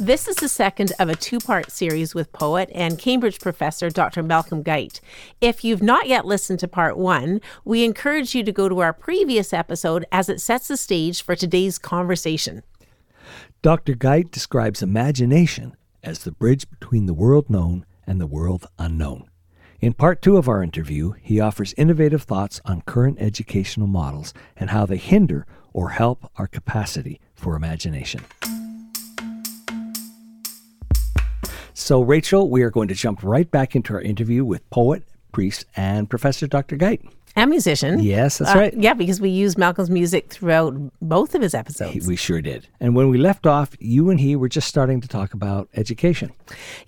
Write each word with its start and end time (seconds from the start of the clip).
This 0.00 0.28
is 0.28 0.36
the 0.36 0.48
second 0.48 0.92
of 1.00 1.08
a 1.08 1.16
two 1.16 1.40
part 1.40 1.72
series 1.72 2.14
with 2.14 2.32
poet 2.32 2.70
and 2.72 3.00
Cambridge 3.00 3.40
professor 3.40 3.90
Dr. 3.90 4.22
Malcolm 4.22 4.62
Guite. 4.62 5.00
If 5.40 5.64
you've 5.64 5.82
not 5.82 6.06
yet 6.06 6.24
listened 6.24 6.60
to 6.60 6.68
part 6.68 6.96
one, 6.96 7.40
we 7.64 7.84
encourage 7.84 8.32
you 8.32 8.44
to 8.44 8.52
go 8.52 8.68
to 8.68 8.78
our 8.78 8.92
previous 8.92 9.52
episode 9.52 10.06
as 10.12 10.28
it 10.28 10.40
sets 10.40 10.68
the 10.68 10.76
stage 10.76 11.20
for 11.20 11.34
today's 11.34 11.78
conversation. 11.78 12.62
Dr. 13.60 13.96
Guite 13.96 14.30
describes 14.30 14.82
imagination 14.82 15.76
as 16.04 16.20
the 16.20 16.30
bridge 16.30 16.70
between 16.70 17.06
the 17.06 17.14
world 17.14 17.50
known 17.50 17.84
and 18.06 18.20
the 18.20 18.28
world 18.28 18.66
unknown. 18.78 19.28
In 19.80 19.94
part 19.94 20.22
two 20.22 20.36
of 20.36 20.48
our 20.48 20.62
interview, 20.62 21.14
he 21.20 21.40
offers 21.40 21.74
innovative 21.76 22.22
thoughts 22.22 22.60
on 22.64 22.82
current 22.82 23.16
educational 23.20 23.88
models 23.88 24.32
and 24.56 24.70
how 24.70 24.86
they 24.86 24.96
hinder 24.96 25.44
or 25.72 25.90
help 25.90 26.30
our 26.36 26.46
capacity 26.46 27.20
for 27.34 27.56
imagination. 27.56 28.20
So, 31.78 32.02
Rachel, 32.02 32.50
we 32.50 32.62
are 32.62 32.70
going 32.70 32.88
to 32.88 32.94
jump 32.94 33.22
right 33.22 33.48
back 33.48 33.76
into 33.76 33.94
our 33.94 34.00
interview 34.00 34.44
with 34.44 34.68
poet, 34.70 35.04
priest, 35.30 35.64
and 35.76 36.10
Professor 36.10 36.48
Dr. 36.48 36.74
Guite. 36.76 37.02
And 37.36 37.50
musician. 37.50 38.00
Yes, 38.00 38.38
that's 38.38 38.50
Uh, 38.50 38.58
right. 38.58 38.74
Yeah, 38.76 38.94
because 38.94 39.20
we 39.20 39.28
use 39.30 39.56
Malcolm's 39.56 39.88
music 39.88 40.28
throughout 40.28 40.74
both 41.00 41.36
of 41.36 41.40
his 41.42 41.54
episodes. 41.54 42.04
We 42.08 42.16
sure 42.16 42.40
did. 42.42 42.66
And 42.80 42.96
when 42.96 43.10
we 43.10 43.16
left 43.18 43.46
off, 43.46 43.76
you 43.78 44.10
and 44.10 44.18
he 44.18 44.34
were 44.34 44.48
just 44.48 44.66
starting 44.66 45.00
to 45.02 45.06
talk 45.08 45.34
about 45.34 45.68
education. 45.76 46.32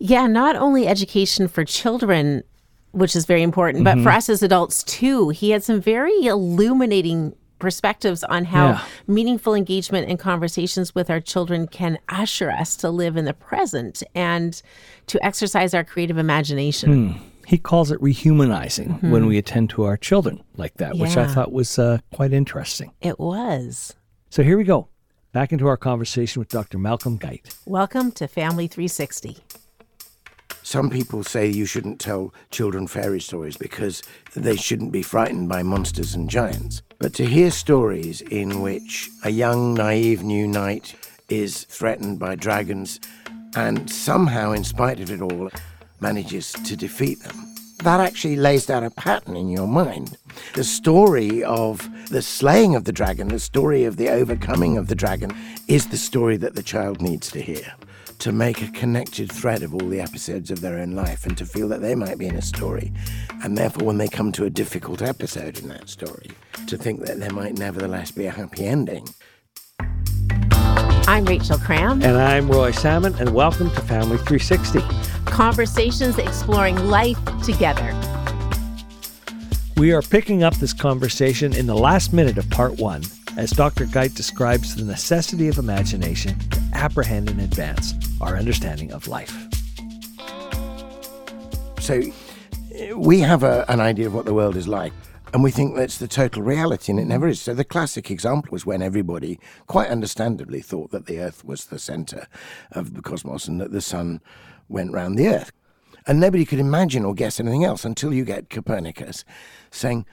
Yeah, 0.01 0.27
not 0.27 0.57
only 0.57 0.89
education 0.89 1.47
for 1.47 1.65
children, 1.65 2.43
which 2.91 3.15
is 3.15 3.27
very 3.27 3.43
important, 3.45 3.85
but 3.85 3.95
Mm-hmm. 3.95 4.03
for 4.03 4.11
us 4.11 4.29
as 4.29 4.43
adults 4.43 4.83
too. 4.83 5.29
He 5.29 5.51
had 5.51 5.63
some 5.63 5.81
very 5.81 6.25
illuminating 6.27 7.37
perspectives 7.61 8.25
on 8.25 8.47
how 8.47 8.67
Yeah. 8.67 8.81
meaningful 9.07 9.55
engagement 9.55 10.09
and 10.09 10.19
conversations 10.19 10.95
with 10.95 11.09
our 11.11 11.21
children 11.21 11.69
can 11.69 11.99
usher 12.09 12.51
us 12.51 12.75
to 12.79 12.91
live 12.91 13.17
in 13.17 13.25
the 13.27 13.33
present 13.35 14.03
and 14.15 14.61
to 15.07 15.25
exercise 15.25 15.75
our 15.75 15.85
creative 15.85 16.19
imagination. 16.19 17.21
He 17.47 17.59
calls 17.59 17.91
it 17.91 18.01
rehumanizing 18.01 19.11
when 19.11 19.27
we 19.27 19.37
attend 19.39 19.71
to 19.71 19.83
our 19.85 19.97
children 19.97 20.43
like 20.57 20.75
that, 20.75 20.97
which 20.97 21.17
I 21.17 21.27
thought 21.27 21.53
was 21.53 21.79
uh, 21.79 21.99
quite 22.13 22.33
interesting. 22.33 22.93
It 23.01 23.19
was. 23.21 23.95
So 24.31 24.43
here 24.43 24.57
we 24.57 24.65
go. 24.65 24.89
Back 25.33 25.53
into 25.53 25.67
our 25.69 25.77
conversation 25.77 26.41
with 26.41 26.49
Dr. 26.49 26.79
Malcolm 26.79 27.17
Guite. 27.17 27.55
Welcome 27.67 28.11
to 28.13 28.27
Family 28.27 28.67
360. 28.67 29.39
Some 30.71 30.89
people 30.89 31.25
say 31.25 31.49
you 31.49 31.67
shouldn't 31.67 31.99
tell 31.99 32.33
children 32.53 32.87
fairy 32.87 33.21
stories 33.21 33.57
because 33.57 34.05
they 34.37 34.55
shouldn't 34.55 34.93
be 34.93 35.03
frightened 35.03 35.49
by 35.49 35.65
monsters 35.65 36.15
and 36.15 36.31
giants. 36.31 36.81
But 37.01 37.13
to 37.15 37.27
hear 37.27 37.51
stories 37.51 38.21
in 38.21 38.61
which 38.63 39.11
a 39.25 39.31
young, 39.31 39.75
naive 39.75 40.23
new 40.23 40.47
knight 40.47 40.95
is 41.29 41.65
threatened 41.65 42.21
by 42.21 42.37
dragons 42.37 43.01
and 43.57 43.91
somehow, 43.91 44.53
in 44.53 44.63
spite 44.63 45.01
of 45.01 45.11
it 45.11 45.21
all, 45.21 45.51
manages 45.99 46.53
to 46.53 46.77
defeat 46.77 47.19
them, 47.25 47.53
that 47.83 47.99
actually 47.99 48.37
lays 48.37 48.65
down 48.65 48.85
a 48.85 48.91
pattern 48.91 49.35
in 49.35 49.49
your 49.49 49.67
mind. 49.67 50.19
The 50.55 50.63
story 50.63 51.43
of 51.43 51.89
the 52.11 52.23
slaying 52.23 52.77
of 52.77 52.85
the 52.85 52.93
dragon, 52.93 53.27
the 53.27 53.41
story 53.41 53.83
of 53.83 53.97
the 53.97 54.09
overcoming 54.09 54.79
of 54.79 54.87
the 54.87 54.95
dragon, 54.95 55.33
is 55.67 55.89
the 55.89 55.97
story 55.97 56.37
that 56.37 56.55
the 56.55 56.63
child 56.63 57.03
needs 57.03 57.29
to 57.33 57.43
hear 57.43 57.75
to 58.21 58.33
make 58.33 58.61
a 58.61 58.71
connected 58.73 59.33
thread 59.33 59.63
of 59.63 59.73
all 59.73 59.89
the 59.89 59.99
episodes 59.99 60.51
of 60.51 60.61
their 60.61 60.79
own 60.79 60.91
life 60.91 61.25
and 61.25 61.39
to 61.39 61.47
feel 61.47 61.67
that 61.69 61.81
they 61.81 61.95
might 61.95 62.19
be 62.19 62.27
in 62.27 62.37
a 62.37 62.43
story. 62.43 62.93
And 63.43 63.57
therefore, 63.57 63.87
when 63.87 63.97
they 63.97 64.09
come 64.09 64.31
to 64.33 64.45
a 64.45 64.51
difficult 64.51 65.01
episode 65.01 65.59
in 65.59 65.69
that 65.71 65.89
story, 65.89 66.31
to 66.67 66.77
think 66.77 67.07
that 67.07 67.19
there 67.19 67.33
might 67.33 67.57
nevertheless 67.57 68.11
be 68.11 68.27
a 68.27 68.31
happy 68.31 68.67
ending. 68.67 69.09
I'm 71.09 71.25
Rachel 71.25 71.57
Cram. 71.57 72.03
And 72.03 72.19
I'm 72.19 72.51
Roy 72.51 72.73
Salmon, 72.73 73.15
and 73.15 73.33
welcome 73.33 73.71
to 73.71 73.81
Family 73.81 74.19
360. 74.19 74.81
Conversations 75.25 76.19
exploring 76.19 76.77
life 76.77 77.19
together. 77.43 77.99
We 79.79 79.93
are 79.93 80.03
picking 80.03 80.43
up 80.43 80.55
this 80.57 80.75
conversation 80.75 81.55
in 81.55 81.67
the 81.67 81.75
last 81.75 82.13
minute 82.13 82.37
of 82.37 82.51
part 82.51 82.79
one 82.79 83.03
as 83.39 83.51
Dr. 83.51 83.87
Guite 83.87 84.15
describes 84.15 84.77
the 84.77 84.85
necessity 84.85 85.49
of 85.49 85.57
imagination 85.57 86.39
to 86.51 86.61
apprehend 86.75 87.31
in 87.31 87.41
advance 87.41 87.95
our 88.21 88.37
understanding 88.37 88.93
of 88.93 89.09
life. 89.09 89.35
So 91.81 92.03
we 92.95 93.21
have 93.21 93.43
a, 93.43 93.65
an 93.69 93.81
idea 93.81 94.07
of 94.07 94.15
what 94.15 94.27
the 94.27 94.35
world 94.35 94.57
is 94.57 94.69
like. 94.69 94.93
And 95.33 95.45
we 95.45 95.53
think 95.53 95.77
that's 95.77 95.99
the 95.99 96.09
total 96.09 96.43
reality, 96.43 96.91
and 96.91 96.99
it 96.99 97.05
never 97.05 97.29
is. 97.29 97.41
So 97.41 97.55
the 97.55 97.65
classic 97.65 98.11
example 98.11 98.51
was 98.51 98.67
when 98.67 98.83
everybody, 98.83 99.39
quite 99.69 99.89
understandably, 99.89 100.61
thought 100.61 100.91
that 100.91 101.07
the 101.07 101.21
Earth 101.21 101.45
was 101.45 101.67
the 101.67 101.79
centre 101.79 102.27
of 102.73 102.95
the 102.95 103.03
cosmos 103.03 103.47
and 103.47 103.61
that 103.61 103.71
the 103.71 103.81
sun 103.81 104.21
went 104.69 104.93
round 104.93 105.17
the 105.17 105.29
Earth. 105.29 105.53
And 106.07 106.19
nobody 106.19 106.45
could 106.45 106.59
imagine 106.59 107.05
or 107.05 107.15
guess 107.15 107.39
anything 107.39 107.65
else 107.65 107.85
until 107.85 108.13
you 108.13 108.25
get 108.25 108.51
Copernicus 108.51 109.25
saying, 109.71 110.05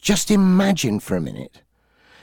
just 0.00 0.30
imagine 0.30 1.00
for 1.00 1.16
a 1.16 1.20
minute 1.20 1.62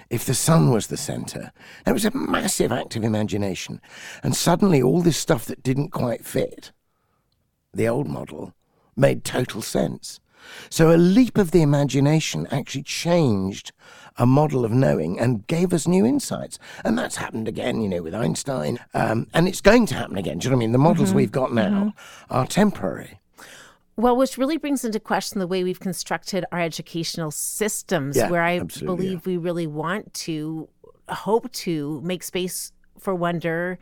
if 0.10 0.26
the 0.26 0.34
sun 0.34 0.72
was 0.72 0.88
the 0.88 0.98
centre. 0.98 1.52
It 1.86 1.94
was 1.94 2.06
a 2.06 2.16
massive 2.16 2.72
act 2.72 2.96
of 2.96 3.04
imagination. 3.04 3.82
And 4.24 4.36
suddenly 4.36 4.82
all 4.82 5.02
this 5.02 5.18
stuff 5.18 5.46
that 5.46 5.64
didn't 5.64 5.90
quite 5.90 6.26
fit 6.26 6.72
the 7.74 7.88
old 7.88 8.08
model 8.08 8.54
made 8.96 9.24
total 9.24 9.62
sense. 9.62 10.20
So 10.70 10.92
a 10.92 10.98
leap 10.98 11.38
of 11.38 11.52
the 11.52 11.62
imagination 11.62 12.48
actually 12.50 12.84
changed 12.84 13.72
a 14.18 14.26
model 14.26 14.66
of 14.66 14.72
knowing 14.72 15.20
and 15.20 15.46
gave 15.48 15.74
us 15.74 15.88
new 15.88 16.06
insights. 16.06 16.60
And 16.84 16.98
that's 16.98 17.18
happened 17.18 17.48
again, 17.48 17.82
you 17.82 17.90
know, 17.90 18.02
with 18.02 18.16
Einstein. 18.16 18.80
Um, 18.94 19.28
and 19.34 19.48
it's 19.48 19.62
going 19.62 19.86
to 19.88 19.96
happen 19.96 20.18
again. 20.18 20.40
Do 20.40 20.46
you 20.46 20.50
know 20.50 20.58
what 20.58 20.62
I 20.62 20.66
mean? 20.66 20.72
The 20.72 20.78
models 20.78 21.14
we've 21.14 21.32
got 21.32 21.54
now 21.54 21.94
are 22.30 22.48
temporary. 22.48 23.20
Well, 24.00 24.16
which 24.16 24.38
really 24.38 24.56
brings 24.56 24.86
into 24.86 24.98
question 24.98 25.40
the 25.40 25.48
way 25.48 25.62
we've 25.62 25.82
constructed 25.82 26.46
our 26.54 26.62
educational 26.62 27.32
systems, 27.32 28.16
Yeah, 28.16 28.30
where 28.30 28.44
I 28.44 28.60
believe 28.60 29.26
we 29.26 29.36
really 29.36 29.68
want 29.68 30.14
to 30.26 30.70
hope 31.10 31.52
to 31.52 32.00
make 32.02 32.24
space 32.24 32.72
for 32.98 33.14
wonder 33.14 33.78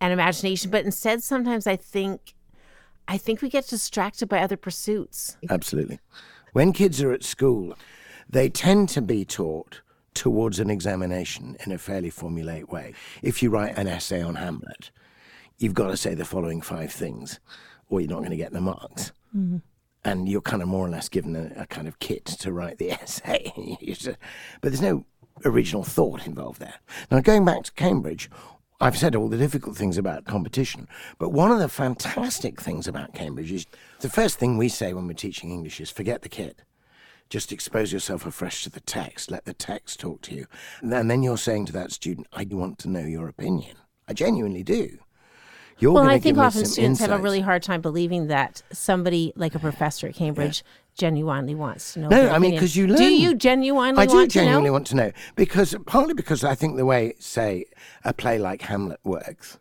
and 0.00 0.12
imagination, 0.12 0.72
but 0.72 0.84
instead, 0.84 1.22
sometimes 1.22 1.68
I 1.68 1.76
think, 1.76 2.34
I 3.06 3.16
think 3.16 3.40
we 3.40 3.48
get 3.48 3.68
distracted 3.68 4.28
by 4.28 4.40
other 4.40 4.56
pursuits. 4.56 5.36
Absolutely. 5.48 6.00
When 6.52 6.72
kids 6.72 7.00
are 7.00 7.12
at 7.12 7.22
school, 7.22 7.78
they 8.28 8.48
tend 8.48 8.88
to 8.88 9.00
be 9.00 9.24
taught 9.24 9.80
towards 10.12 10.58
an 10.58 10.70
examination 10.70 11.56
in 11.64 11.70
a 11.70 11.78
fairly 11.78 12.10
formulaic 12.10 12.72
way. 12.72 12.94
If 13.22 13.44
you 13.44 13.50
write 13.50 13.78
an 13.78 13.86
essay 13.86 14.22
on 14.22 14.34
Hamlet, 14.34 14.90
you've 15.58 15.74
got 15.74 15.86
to 15.86 15.96
say 15.96 16.14
the 16.14 16.24
following 16.24 16.60
five 16.60 16.92
things, 16.92 17.38
or 17.92 18.00
you're 18.00 18.10
not 18.10 18.20
going 18.20 18.30
to 18.30 18.36
get 18.36 18.52
the 18.52 18.60
marks. 18.60 19.12
Mm-hmm. 19.36 19.58
And 20.04 20.28
you're 20.28 20.40
kind 20.40 20.62
of 20.62 20.68
more 20.68 20.84
or 20.84 20.88
less 20.88 21.08
given 21.08 21.36
a, 21.36 21.62
a 21.62 21.66
kind 21.66 21.86
of 21.86 21.98
kit 22.00 22.24
to 22.24 22.52
write 22.52 22.78
the 22.78 22.90
essay. 23.02 23.52
But 24.60 24.72
there's 24.72 24.80
no 24.80 25.04
original 25.44 25.84
thought 25.84 26.26
involved 26.26 26.60
there. 26.60 26.74
Now, 27.10 27.20
going 27.20 27.44
back 27.44 27.64
to 27.64 27.72
Cambridge, 27.72 28.30
I've 28.80 28.98
said 28.98 29.14
all 29.14 29.28
the 29.28 29.36
difficult 29.36 29.76
things 29.76 29.96
about 29.96 30.24
competition, 30.24 30.88
but 31.18 31.28
one 31.28 31.52
of 31.52 31.60
the 31.60 31.68
fantastic 31.68 32.60
things 32.60 32.88
about 32.88 33.14
Cambridge 33.14 33.52
is 33.52 33.66
the 34.00 34.08
first 34.08 34.38
thing 34.38 34.56
we 34.56 34.68
say 34.68 34.92
when 34.92 35.06
we're 35.06 35.12
teaching 35.12 35.52
English 35.52 35.80
is 35.80 35.90
forget 35.90 36.22
the 36.22 36.28
kit. 36.28 36.62
Just 37.28 37.52
expose 37.52 37.92
yourself 37.92 38.26
afresh 38.26 38.64
to 38.64 38.70
the 38.70 38.80
text. 38.80 39.30
Let 39.30 39.44
the 39.44 39.54
text 39.54 40.00
talk 40.00 40.20
to 40.22 40.34
you. 40.34 40.46
And 40.82 41.10
then 41.10 41.22
you're 41.22 41.38
saying 41.38 41.66
to 41.66 41.72
that 41.74 41.92
student, 41.92 42.26
I 42.32 42.46
want 42.50 42.78
to 42.80 42.90
know 42.90 43.04
your 43.04 43.28
opinion. 43.28 43.76
I 44.08 44.14
genuinely 44.14 44.62
do. 44.62 44.98
You're 45.78 45.92
well, 45.92 46.08
I 46.08 46.18
think 46.18 46.38
often 46.38 46.64
students 46.64 47.00
have 47.00 47.10
a 47.10 47.18
really 47.18 47.40
hard 47.40 47.62
time 47.62 47.80
believing 47.80 48.28
that 48.28 48.62
somebody 48.72 49.32
like 49.36 49.54
a 49.54 49.58
professor 49.58 50.06
at 50.06 50.14
Cambridge 50.14 50.64
genuinely 50.96 51.54
wants 51.54 51.94
to 51.94 52.00
know. 52.00 52.08
No, 52.08 52.28
I 52.28 52.38
mean, 52.38 52.52
opinion. 52.52 52.60
'cause 52.60 52.76
you 52.76 52.86
learn. 52.86 52.98
Do 52.98 53.04
you 53.04 53.34
genuinely 53.34 54.02
I 54.02 54.06
do 54.06 54.26
genuinely 54.26 54.68
to 54.68 54.72
want 54.72 54.86
to 54.88 54.96
know 54.96 55.12
because 55.36 55.74
partly 55.86 56.14
because 56.14 56.44
I 56.44 56.54
think 56.54 56.76
the 56.76 56.84
way, 56.84 57.14
say, 57.18 57.64
a 58.04 58.12
play 58.12 58.38
like 58.38 58.62
Hamlet 58.62 59.00
works 59.02 59.58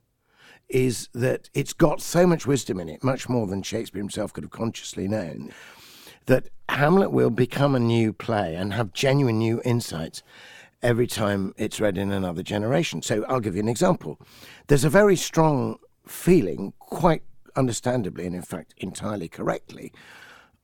is 0.70 1.10
that 1.14 1.50
it's 1.54 1.74
got 1.74 2.02
so 2.02 2.28
much 2.28 2.46
wisdom 2.46 2.80
in 2.80 2.90
it, 2.90 3.04
much 3.04 3.28
more 3.28 3.48
than 3.48 3.62
Shakespeare 3.62 4.02
himself 4.02 4.32
could 4.34 4.44
have 4.44 4.52
consciously 4.52 5.08
known, 5.08 5.52
that 6.28 6.50
Hamlet 6.70 7.12
will 7.12 7.30
become 7.30 7.76
a 7.76 7.80
new 7.80 8.14
play 8.14 8.56
and 8.56 8.74
have 8.74 8.94
genuine 8.94 9.38
new 9.40 9.62
insights 9.66 10.24
every 10.82 11.08
time 11.08 11.54
it's 11.58 11.80
read 11.80 11.98
in 11.98 12.12
another 12.12 12.44
generation. 12.44 13.02
So 13.02 13.26
I'll 13.28 13.40
give 13.40 13.56
you 13.56 13.62
an 13.62 13.68
example. 13.68 14.18
There's 14.68 14.84
a 14.84 14.90
very 14.90 15.16
strong 15.16 15.78
feeling, 16.06 16.74
quite 16.80 17.24
understandably, 17.56 18.26
and 18.26 18.36
in 18.36 18.42
fact 18.42 18.74
entirely 18.78 19.28
correctly, 19.28 19.92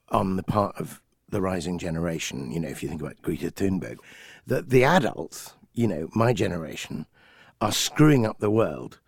on 0.09 0.35
the 0.37 0.43
part 0.43 0.75
of 0.77 1.01
the 1.29 1.41
rising 1.41 1.77
generation, 1.77 2.51
you 2.51 2.59
know, 2.59 2.69
if 2.69 2.81
you 2.81 2.89
think 2.89 3.01
about 3.01 3.21
Greta 3.21 3.51
Thunberg, 3.51 3.97
that 4.45 4.69
the 4.69 4.83
adults, 4.83 5.53
you 5.73 5.87
know, 5.87 6.09
my 6.13 6.31
generation, 6.33 7.05
are 7.59 7.71
screwing 7.71 8.25
up 8.25 8.39
the 8.39 8.51
world 8.51 8.99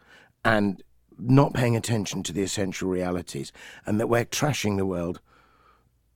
and 0.43 0.83
not 1.17 1.53
paying 1.53 1.75
attention 1.75 2.23
to 2.23 2.33
the 2.33 2.41
essential 2.41 2.89
realities, 2.89 3.51
and 3.85 3.99
that 3.99 4.07
we're 4.07 4.25
trashing 4.25 4.77
the 4.77 4.85
world 4.85 5.21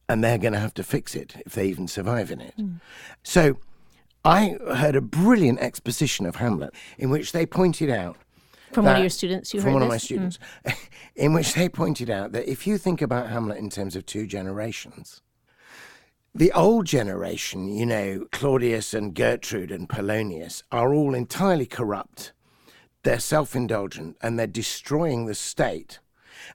and 0.09 0.24
they're 0.24 0.38
going 0.38 0.54
to 0.54 0.59
have 0.59 0.74
to 0.74 0.83
fix 0.83 1.16
it 1.16 1.36
if 1.45 1.54
they 1.54 1.68
even 1.68 1.88
survive 1.88 2.30
in 2.30 2.42
it. 2.42 2.54
Mm. 2.59 2.80
So 3.24 3.57
I 4.25 4.57
heard 4.75 4.95
a 4.95 5.01
brilliant 5.01 5.59
exposition 5.59 6.25
of 6.25 6.38
Hamlet 6.38 6.74
in 6.98 7.09
which 7.09 7.31
they 7.31 7.45
pointed 7.45 7.89
out 7.89 8.18
From 8.74 8.86
one 8.86 8.96
of 8.96 9.02
your 9.02 9.10
students, 9.10 9.54
you 9.54 9.62
from 9.62 9.72
heard 9.72 9.74
one 9.74 9.84
of 9.84 9.90
my 9.90 9.96
this? 9.96 10.04
Mm. 10.04 10.06
students, 10.06 10.40
in 11.16 11.34
which 11.34 11.54
they 11.54 11.70
pointed 11.70 12.10
out 12.10 12.31
that 12.31 12.50
if 12.50 12.66
you 12.68 12.78
think 12.78 13.02
about 13.02 13.30
Hamlet 13.30 13.58
in 13.58 13.70
terms 13.70 13.96
of 13.96 14.06
two 14.06 14.25
generations, 14.28 15.22
the 16.36 16.52
old 16.54 16.88
generation, 16.88 17.68
you 17.68 17.86
know, 17.86 18.25
Claudius 18.31 18.96
and 18.96 19.14
Gertrude 19.14 19.72
and 19.72 19.88
Polonius, 19.88 20.64
are 20.72 20.94
all 20.94 21.14
entirely 21.14 21.68
corrupt. 21.68 22.34
They're 23.04 23.20
self 23.20 23.56
indulgent 23.56 24.18
and 24.22 24.40
they're 24.40 24.48
destroying 24.48 25.26
the 25.28 25.36
state. 25.36 26.00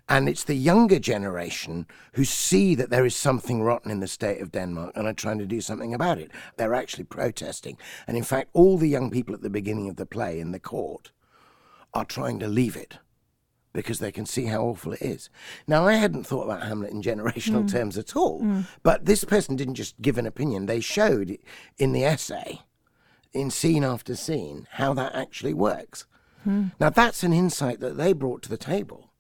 And 0.08 0.28
it's 0.28 0.44
the 0.44 0.56
younger 0.56 0.98
generation 0.98 1.86
who 2.14 2.24
see 2.24 2.74
that 2.74 2.90
there 2.90 3.06
is 3.06 3.14
something 3.14 3.62
rotten 3.62 3.90
in 3.90 4.00
the 4.00 4.08
state 4.08 4.40
of 4.40 4.50
Denmark 4.50 4.92
and 4.96 5.06
are 5.06 5.14
trying 5.14 5.38
to 5.38 5.46
do 5.46 5.60
something 5.60 5.94
about 5.94 6.18
it. 6.18 6.30
They're 6.56 6.74
actually 6.74 7.04
protesting. 7.04 7.78
And 8.06 8.16
in 8.16 8.24
fact, 8.24 8.50
all 8.52 8.78
the 8.78 8.88
young 8.88 9.10
people 9.10 9.34
at 9.34 9.42
the 9.42 9.48
beginning 9.50 9.88
of 9.88 9.96
the 9.96 10.06
play 10.06 10.40
in 10.40 10.50
the 10.50 10.60
court 10.60 11.12
are 11.94 12.04
trying 12.04 12.38
to 12.40 12.48
leave 12.48 12.76
it 12.76 12.98
because 13.72 13.98
they 13.98 14.10
can 14.10 14.26
see 14.26 14.46
how 14.46 14.62
awful 14.62 14.92
it 14.92 15.02
is. 15.02 15.30
Now, 15.66 15.86
I 15.86 15.94
hadn't 15.94 16.24
thought 16.24 16.44
about 16.44 16.62
Hamlet 16.62 16.90
in 16.90 17.02
generational 17.02 17.64
mm. 17.64 17.70
terms 17.70 17.96
at 17.98 18.16
all, 18.16 18.40
mm. 18.42 18.66
but 18.82 19.04
this 19.04 19.24
person 19.24 19.56
didn't 19.56 19.74
just 19.74 20.00
give 20.00 20.18
an 20.18 20.26
opinion, 20.26 20.66
they 20.66 20.80
showed 20.80 21.38
in 21.78 21.92
the 21.92 22.04
essay, 22.04 22.62
in 23.32 23.50
scene 23.50 23.84
after 23.84 24.16
scene, 24.16 24.66
how 24.72 24.94
that 24.94 25.14
actually 25.14 25.54
works. 25.54 26.06
Hmm. 26.44 26.66
Now, 26.80 26.90
that's 26.90 27.22
an 27.22 27.32
insight 27.32 27.80
that 27.80 27.96
they 27.96 28.12
brought 28.12 28.42
to 28.42 28.48
the 28.48 28.56
table 28.56 29.12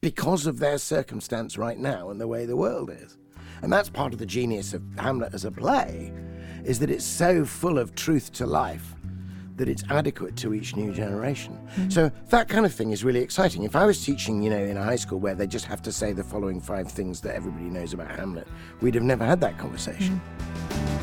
because 0.00 0.46
of 0.46 0.58
their 0.58 0.78
circumstance 0.78 1.56
right 1.56 1.78
now 1.78 2.10
and 2.10 2.20
the 2.20 2.26
way 2.26 2.44
the 2.44 2.56
world 2.56 2.90
is. 2.90 3.16
And 3.62 3.72
that's 3.72 3.88
part 3.88 4.12
of 4.12 4.18
the 4.18 4.26
genius 4.26 4.74
of 4.74 4.82
Hamlet 4.98 5.32
as 5.32 5.44
a 5.44 5.50
play, 5.50 6.12
is 6.64 6.80
that 6.80 6.90
it's 6.90 7.04
so 7.04 7.44
full 7.44 7.78
of 7.78 7.94
truth 7.94 8.32
to 8.32 8.46
life 8.46 8.94
that 9.56 9.68
it's 9.68 9.82
mm. 9.82 9.96
adequate 9.96 10.36
to 10.36 10.54
each 10.54 10.76
new 10.76 10.92
generation. 10.92 11.58
Mm. 11.76 11.92
So 11.92 12.10
that 12.28 12.48
kind 12.48 12.64
of 12.64 12.74
thing 12.74 12.90
is 12.90 13.04
really 13.04 13.20
exciting. 13.20 13.64
If 13.64 13.76
I 13.76 13.86
was 13.86 14.04
teaching, 14.04 14.42
you 14.42 14.50
know, 14.50 14.58
in 14.58 14.76
a 14.76 14.82
high 14.82 14.96
school 14.96 15.18
where 15.18 15.34
they 15.34 15.46
just 15.46 15.66
have 15.66 15.82
to 15.82 15.92
say 15.92 16.12
the 16.12 16.24
following 16.24 16.60
five 16.60 16.90
things 16.90 17.20
that 17.22 17.34
everybody 17.34 17.64
knows 17.64 17.92
about 17.92 18.10
Hamlet, 18.10 18.48
we'd 18.80 18.94
have 18.94 19.04
never 19.04 19.24
had 19.24 19.40
that 19.40 19.58
conversation. 19.58 20.20
Mm. 20.38 21.02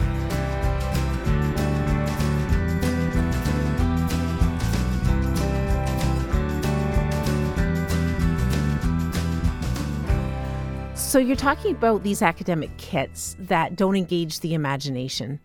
So 11.10 11.18
you're 11.18 11.36
talking 11.36 11.72
about 11.72 12.04
these 12.04 12.22
academic 12.22 12.78
kits 12.78 13.36
that 13.40 13.76
don't 13.76 13.96
engage 13.96 14.42
the 14.42 14.54
imagination. 14.54 15.40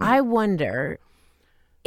I 0.00 0.20
wonder 0.20 0.98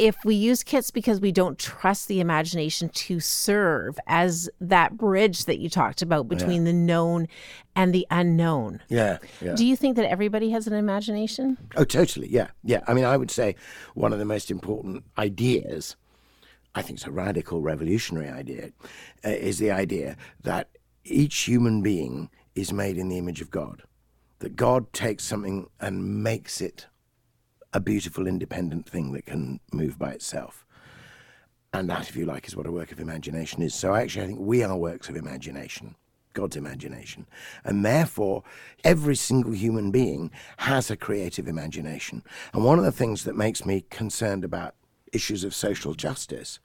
if 0.00 0.16
we 0.24 0.34
use 0.34 0.62
kits 0.62 0.90
because 0.90 1.20
we 1.20 1.30
don't 1.30 1.58
trust 1.58 2.08
the 2.08 2.20
imagination 2.20 2.88
to 2.88 3.20
serve 3.20 3.98
as 4.06 4.48
that 4.58 4.96
bridge 4.96 5.44
that 5.44 5.58
you 5.58 5.68
talked 5.68 6.00
about 6.00 6.26
between 6.26 6.64
the 6.64 6.72
known 6.72 7.28
and 7.76 7.94
the 7.94 8.06
unknown. 8.10 8.80
Yeah, 8.88 9.18
yeah. 9.42 9.54
Do 9.54 9.66
you 9.66 9.76
think 9.76 9.96
that 9.96 10.10
everybody 10.10 10.50
has 10.52 10.66
an 10.66 10.72
imagination? 10.72 11.58
Oh, 11.76 11.84
totally. 11.84 12.28
Yeah, 12.28 12.48
yeah. 12.64 12.80
I 12.88 12.94
mean, 12.94 13.04
I 13.04 13.18
would 13.18 13.30
say 13.30 13.56
one 13.92 14.14
of 14.14 14.18
the 14.18 14.24
most 14.24 14.50
important 14.50 15.04
ideas, 15.18 15.96
I 16.74 16.80
think 16.80 16.98
it's 16.98 17.06
a 17.06 17.10
radical, 17.10 17.60
revolutionary 17.60 18.30
idea, 18.30 18.70
uh, 19.22 19.28
is 19.28 19.58
the 19.58 19.70
idea 19.70 20.16
that 20.44 20.70
each 21.04 21.40
human 21.40 21.82
being 21.82 22.30
is 22.54 22.72
made 22.72 22.96
in 22.96 23.10
the 23.10 23.18
image 23.18 23.42
of 23.42 23.50
God. 23.50 23.82
That 24.38 24.56
God 24.56 24.94
takes 24.94 25.24
something 25.24 25.68
and 25.78 26.22
makes 26.22 26.62
it 26.62 26.86
a 27.72 27.80
beautiful, 27.80 28.26
independent 28.26 28.88
thing 28.88 29.12
that 29.12 29.26
can 29.26 29.60
move 29.72 29.98
by 29.98 30.10
itself. 30.10 30.64
And 31.72 31.88
that, 31.88 32.08
if 32.08 32.16
you 32.16 32.24
like, 32.24 32.48
is 32.48 32.56
what 32.56 32.66
a 32.66 32.72
work 32.72 32.90
of 32.90 32.98
imagination 32.98 33.62
is. 33.62 33.74
So 33.74 33.94
actually, 33.94 34.24
I 34.24 34.26
think 34.26 34.40
we 34.40 34.62
are 34.64 34.76
works 34.76 35.08
of 35.08 35.16
imagination, 35.16 35.94
God's 36.32 36.56
imagination. 36.56 37.26
And 37.64 37.84
therefore, 37.84 38.42
every 38.82 39.14
single 39.14 39.52
human 39.52 39.92
being 39.92 40.32
has 40.58 40.90
a 40.90 40.96
creative 40.96 41.46
imagination. 41.46 42.24
And 42.52 42.64
one 42.64 42.78
of 42.78 42.84
the 42.84 42.92
things 42.92 43.22
that 43.24 43.36
makes 43.36 43.64
me 43.64 43.84
concerned 43.88 44.44
about 44.44 44.74
issues 45.12 45.44
of 45.44 45.54
social 45.54 45.94
justice 45.94 46.58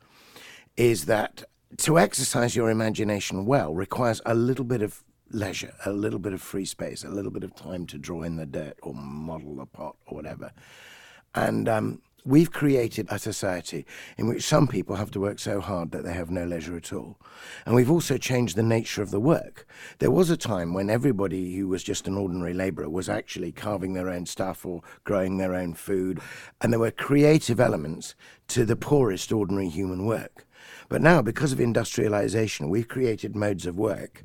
is 0.76 1.06
that 1.06 1.44
to 1.78 2.00
exercise 2.00 2.56
your 2.56 2.70
imagination 2.70 3.46
well 3.46 3.74
requires 3.74 4.22
a 4.26 4.34
little 4.34 4.66
bit 4.66 4.82
of 4.82 5.04
leisure, 5.30 5.74
a 5.86 5.92
little 5.92 6.20
bit 6.20 6.34
of 6.34 6.42
free 6.42 6.66
space, 6.66 7.04
a 7.04 7.10
little 7.10 7.32
bit 7.32 7.44
of 7.44 7.56
time 7.56 7.86
to 7.88 7.98
draw 7.98 8.24
in 8.24 8.38
the 8.38 8.46
dirt 8.46 8.78
or 8.82 8.94
model 8.94 9.56
the 9.56 9.66
pot 9.66 9.96
or 10.06 10.16
whatever. 10.16 10.52
And 11.36 11.70
um, 11.70 12.02
we've 12.26 12.52
created 12.52 13.06
a 13.10 13.20
society 13.20 13.86
in 14.18 14.28
which 14.28 14.44
some 14.44 14.68
people 14.68 14.96
have 14.96 15.12
to 15.12 15.20
work 15.20 15.38
so 15.38 15.62
hard 15.62 15.92
that 15.92 16.04
they 16.04 16.14
have 16.14 16.32
no 16.32 16.44
leisure 16.44 16.76
at 16.76 16.92
all. 16.92 17.18
And 17.66 17.76
we've 17.76 17.92
also 17.92 18.18
changed 18.18 18.56
the 18.56 18.64
nature 18.64 19.04
of 19.04 19.12
the 19.12 19.20
work. 19.20 19.68
There 20.00 20.10
was 20.10 20.30
a 20.30 20.38
time 20.38 20.74
when 20.74 20.90
everybody 20.90 21.56
who 21.56 21.68
was 21.68 21.84
just 21.84 22.08
an 22.08 22.18
ordinary 22.18 22.54
labourer 22.54 22.90
was 22.90 23.08
actually 23.08 23.52
carving 23.52 23.94
their 23.94 24.10
own 24.10 24.26
stuff 24.26 24.66
or 24.66 24.82
growing 25.04 25.38
their 25.38 25.54
own 25.54 25.76
food. 25.76 26.20
And 26.62 26.74
there 26.74 26.80
were 26.80 26.92
creative 26.92 27.60
elements 27.60 28.16
to 28.50 28.66
the 28.66 28.76
poorest 28.76 29.32
ordinary 29.32 29.70
human 29.70 30.06
work. 30.06 30.48
But 30.90 31.02
now, 31.02 31.22
because 31.22 31.52
of 31.52 31.60
industrialization, 31.60 32.70
we've 32.70 32.88
created 32.88 33.36
modes 33.36 33.66
of 33.66 33.78
work 33.78 34.24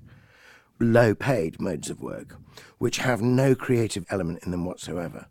low 0.82 1.14
paid 1.14 1.60
modes 1.60 1.90
of 1.90 2.00
work, 2.00 2.36
which 2.78 2.96
have 2.98 3.20
no 3.20 3.54
creative 3.54 4.06
element 4.08 4.42
in 4.44 4.50
them 4.50 4.64
whatsoever. 4.64 5.26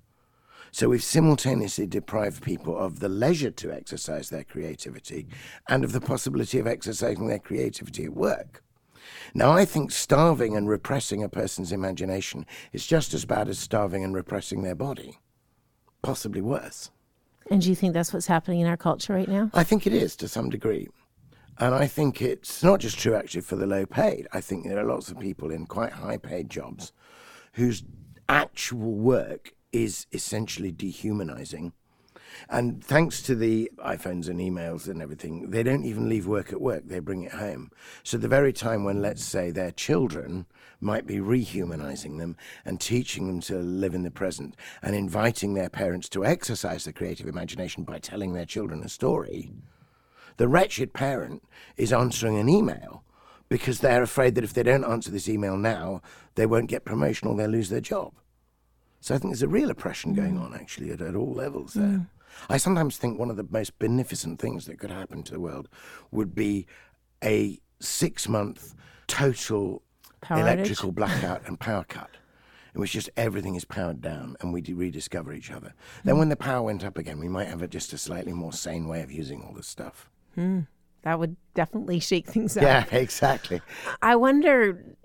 So 0.71 0.89
we've 0.89 1.03
simultaneously 1.03 1.87
deprived 1.87 2.43
people 2.43 2.77
of 2.77 2.99
the 2.99 3.09
leisure 3.09 3.51
to 3.51 3.71
exercise 3.71 4.29
their 4.29 4.43
creativity 4.43 5.27
and 5.67 5.83
of 5.83 5.91
the 5.91 6.01
possibility 6.01 6.59
of 6.59 6.67
exercising 6.67 7.27
their 7.27 7.39
creativity 7.39 8.05
at 8.05 8.13
work. 8.13 8.63
Now, 9.33 9.51
I 9.51 9.65
think 9.65 9.91
starving 9.91 10.55
and 10.55 10.69
repressing 10.69 11.23
a 11.23 11.29
person's 11.29 11.71
imagination 11.71 12.45
is 12.73 12.85
just 12.85 13.13
as 13.13 13.25
bad 13.25 13.49
as 13.49 13.59
starving 13.59 14.03
and 14.03 14.13
repressing 14.13 14.63
their 14.63 14.75
body, 14.75 15.19
possibly 16.01 16.41
worse. 16.41 16.91
And 17.49 17.61
do 17.61 17.69
you 17.69 17.75
think 17.75 17.93
that's 17.93 18.13
what's 18.13 18.27
happening 18.27 18.59
in 18.59 18.67
our 18.67 18.77
culture 18.77 19.13
right 19.13 19.27
now? 19.27 19.49
I 19.53 19.63
think 19.63 19.87
it 19.87 19.93
is 19.93 20.15
to 20.17 20.27
some 20.27 20.49
degree. 20.49 20.87
And 21.57 21.75
I 21.75 21.87
think 21.87 22.21
it's 22.21 22.63
not 22.63 22.79
just 22.79 22.97
true 22.97 23.15
actually 23.15 23.41
for 23.41 23.55
the 23.55 23.65
low 23.65 23.85
paid. 23.85 24.27
I 24.31 24.39
think 24.39 24.65
there 24.65 24.79
are 24.79 24.85
lots 24.85 25.09
of 25.09 25.19
people 25.19 25.51
in 25.51 25.65
quite 25.65 25.91
high 25.91 26.17
paid 26.17 26.49
jobs 26.49 26.93
whose 27.53 27.83
actual 28.29 28.93
work 28.93 29.53
is 29.71 30.07
essentially 30.11 30.71
dehumanizing. 30.71 31.73
And 32.49 32.83
thanks 32.83 33.21
to 33.23 33.35
the 33.35 33.71
iPhones 33.79 34.29
and 34.29 34.39
emails 34.39 34.87
and 34.87 35.01
everything, 35.01 35.49
they 35.49 35.63
don't 35.63 35.83
even 35.83 36.07
leave 36.07 36.27
work 36.27 36.53
at 36.53 36.61
work, 36.61 36.83
they 36.85 36.99
bring 36.99 37.23
it 37.23 37.33
home. 37.33 37.71
So, 38.03 38.17
the 38.17 38.27
very 38.27 38.53
time 38.53 38.83
when, 38.83 39.01
let's 39.01 39.23
say, 39.23 39.51
their 39.51 39.71
children 39.71 40.45
might 40.79 41.05
be 41.05 41.17
rehumanizing 41.17 42.17
them 42.17 42.37
and 42.63 42.79
teaching 42.79 43.27
them 43.27 43.41
to 43.41 43.57
live 43.57 43.93
in 43.93 44.03
the 44.03 44.11
present 44.11 44.55
and 44.81 44.95
inviting 44.95 45.53
their 45.53 45.69
parents 45.69 46.07
to 46.09 46.25
exercise 46.25 46.85
the 46.85 46.93
creative 46.93 47.27
imagination 47.27 47.83
by 47.83 47.99
telling 47.99 48.33
their 48.33 48.45
children 48.45 48.83
a 48.83 48.89
story, 48.89 49.51
the 50.37 50.47
wretched 50.47 50.93
parent 50.93 51.43
is 51.75 51.91
answering 51.91 52.37
an 52.37 52.47
email 52.47 53.03
because 53.49 53.79
they're 53.79 54.03
afraid 54.03 54.35
that 54.35 54.43
if 54.43 54.53
they 54.53 54.63
don't 54.63 54.85
answer 54.85 55.11
this 55.11 55.27
email 55.27 55.57
now, 55.57 56.01
they 56.35 56.45
won't 56.45 56.69
get 56.69 56.85
promotion 56.85 57.27
or 57.27 57.35
they'll 57.35 57.49
lose 57.49 57.69
their 57.69 57.81
job. 57.81 58.13
So 58.99 59.15
I 59.15 59.17
think 59.17 59.31
there's 59.31 59.43
a 59.43 59.47
real 59.47 59.69
oppression 59.69 60.13
going 60.13 60.35
mm. 60.35 60.43
on 60.43 60.53
actually 60.53 60.91
at, 60.91 61.01
at 61.01 61.15
all 61.15 61.33
levels 61.33 61.73
there. 61.73 61.85
Mm. 61.85 62.07
I 62.49 62.57
sometimes 62.57 62.97
think 62.97 63.17
one 63.17 63.29
of 63.29 63.37
the 63.37 63.47
most 63.49 63.77
beneficent 63.79 64.39
things 64.39 64.65
that 64.65 64.79
could 64.79 64.91
happen 64.91 65.23
to 65.23 65.33
the 65.33 65.39
world 65.39 65.67
would 66.11 66.35
be 66.35 66.67
a 67.23 67.59
six 67.79 68.27
month 68.27 68.75
total 69.07 69.81
Power 70.21 70.39
outage? 70.39 70.53
electrical 70.53 70.91
blackout 70.91 71.47
and 71.47 71.59
power 71.59 71.85
cut. 71.87 72.11
In 72.75 72.81
which 72.81 72.91
just 72.91 73.09
everything 73.17 73.55
is 73.55 73.65
powered 73.65 73.99
down 73.99 74.35
and 74.41 74.53
we 74.53 74.61
rediscover 74.61 75.33
each 75.33 75.49
other. 75.49 75.73
Then, 76.03 76.15
mm. 76.15 76.19
when 76.19 76.29
the 76.29 76.35
power 76.35 76.61
went 76.61 76.85
up 76.85 76.99
again, 76.99 77.17
we 77.17 77.27
might 77.27 77.47
have 77.47 77.63
a, 77.63 77.67
just 77.67 77.93
a 77.93 77.97
slightly 77.97 78.31
more 78.31 78.53
sane 78.53 78.87
way 78.87 79.01
of 79.01 79.11
using 79.11 79.41
all 79.41 79.53
this 79.53 79.65
stuff. 79.65 80.07
That 81.01 81.17
would 81.17 81.35
definitely 81.55 81.99
shake 81.99 82.27
things 82.27 82.57
up. 82.57 82.63
Yeah, 82.63 82.85
exactly. 82.91 83.61
I 84.01 84.15
wonder, 84.15 84.95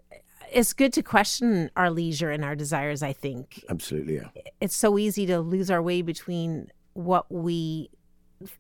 it's 0.55 0.73
good 0.73 0.93
to 0.95 1.03
question 1.03 1.71
our 1.77 1.91
leisure 1.91 2.31
and 2.31 2.45
our 2.45 2.55
desires, 2.55 3.03
I 3.03 3.13
think. 3.13 3.65
Absolutely, 3.69 4.17
yeah. 4.17 4.29
It's 4.61 4.77
so 4.77 4.99
easy 4.99 5.27
to 5.27 5.41
lose 5.41 5.71
our 5.71 5.83
way 5.83 6.01
between 6.01 6.71
what 6.95 7.31
we 7.31 7.91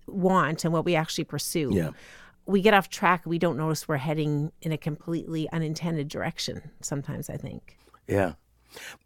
want 0.07 0.65
and 0.65 0.73
what 0.73 0.85
we 0.85 0.97
actually 0.97 1.25
pursue. 1.25 1.71
Yeah. 1.73 1.91
We 2.47 2.61
get 2.61 2.75
off 2.75 2.91
track. 2.91 3.23
We 3.25 3.39
don't 3.39 3.57
notice 3.57 3.89
we're 3.89 3.97
heading 3.97 4.53
in 4.61 4.73
a 4.73 4.77
completely 4.77 5.49
unintended 5.51 6.09
direction 6.09 6.71
sometimes, 6.81 7.31
I 7.31 7.37
think. 7.37 7.79
Yeah. 8.07 8.35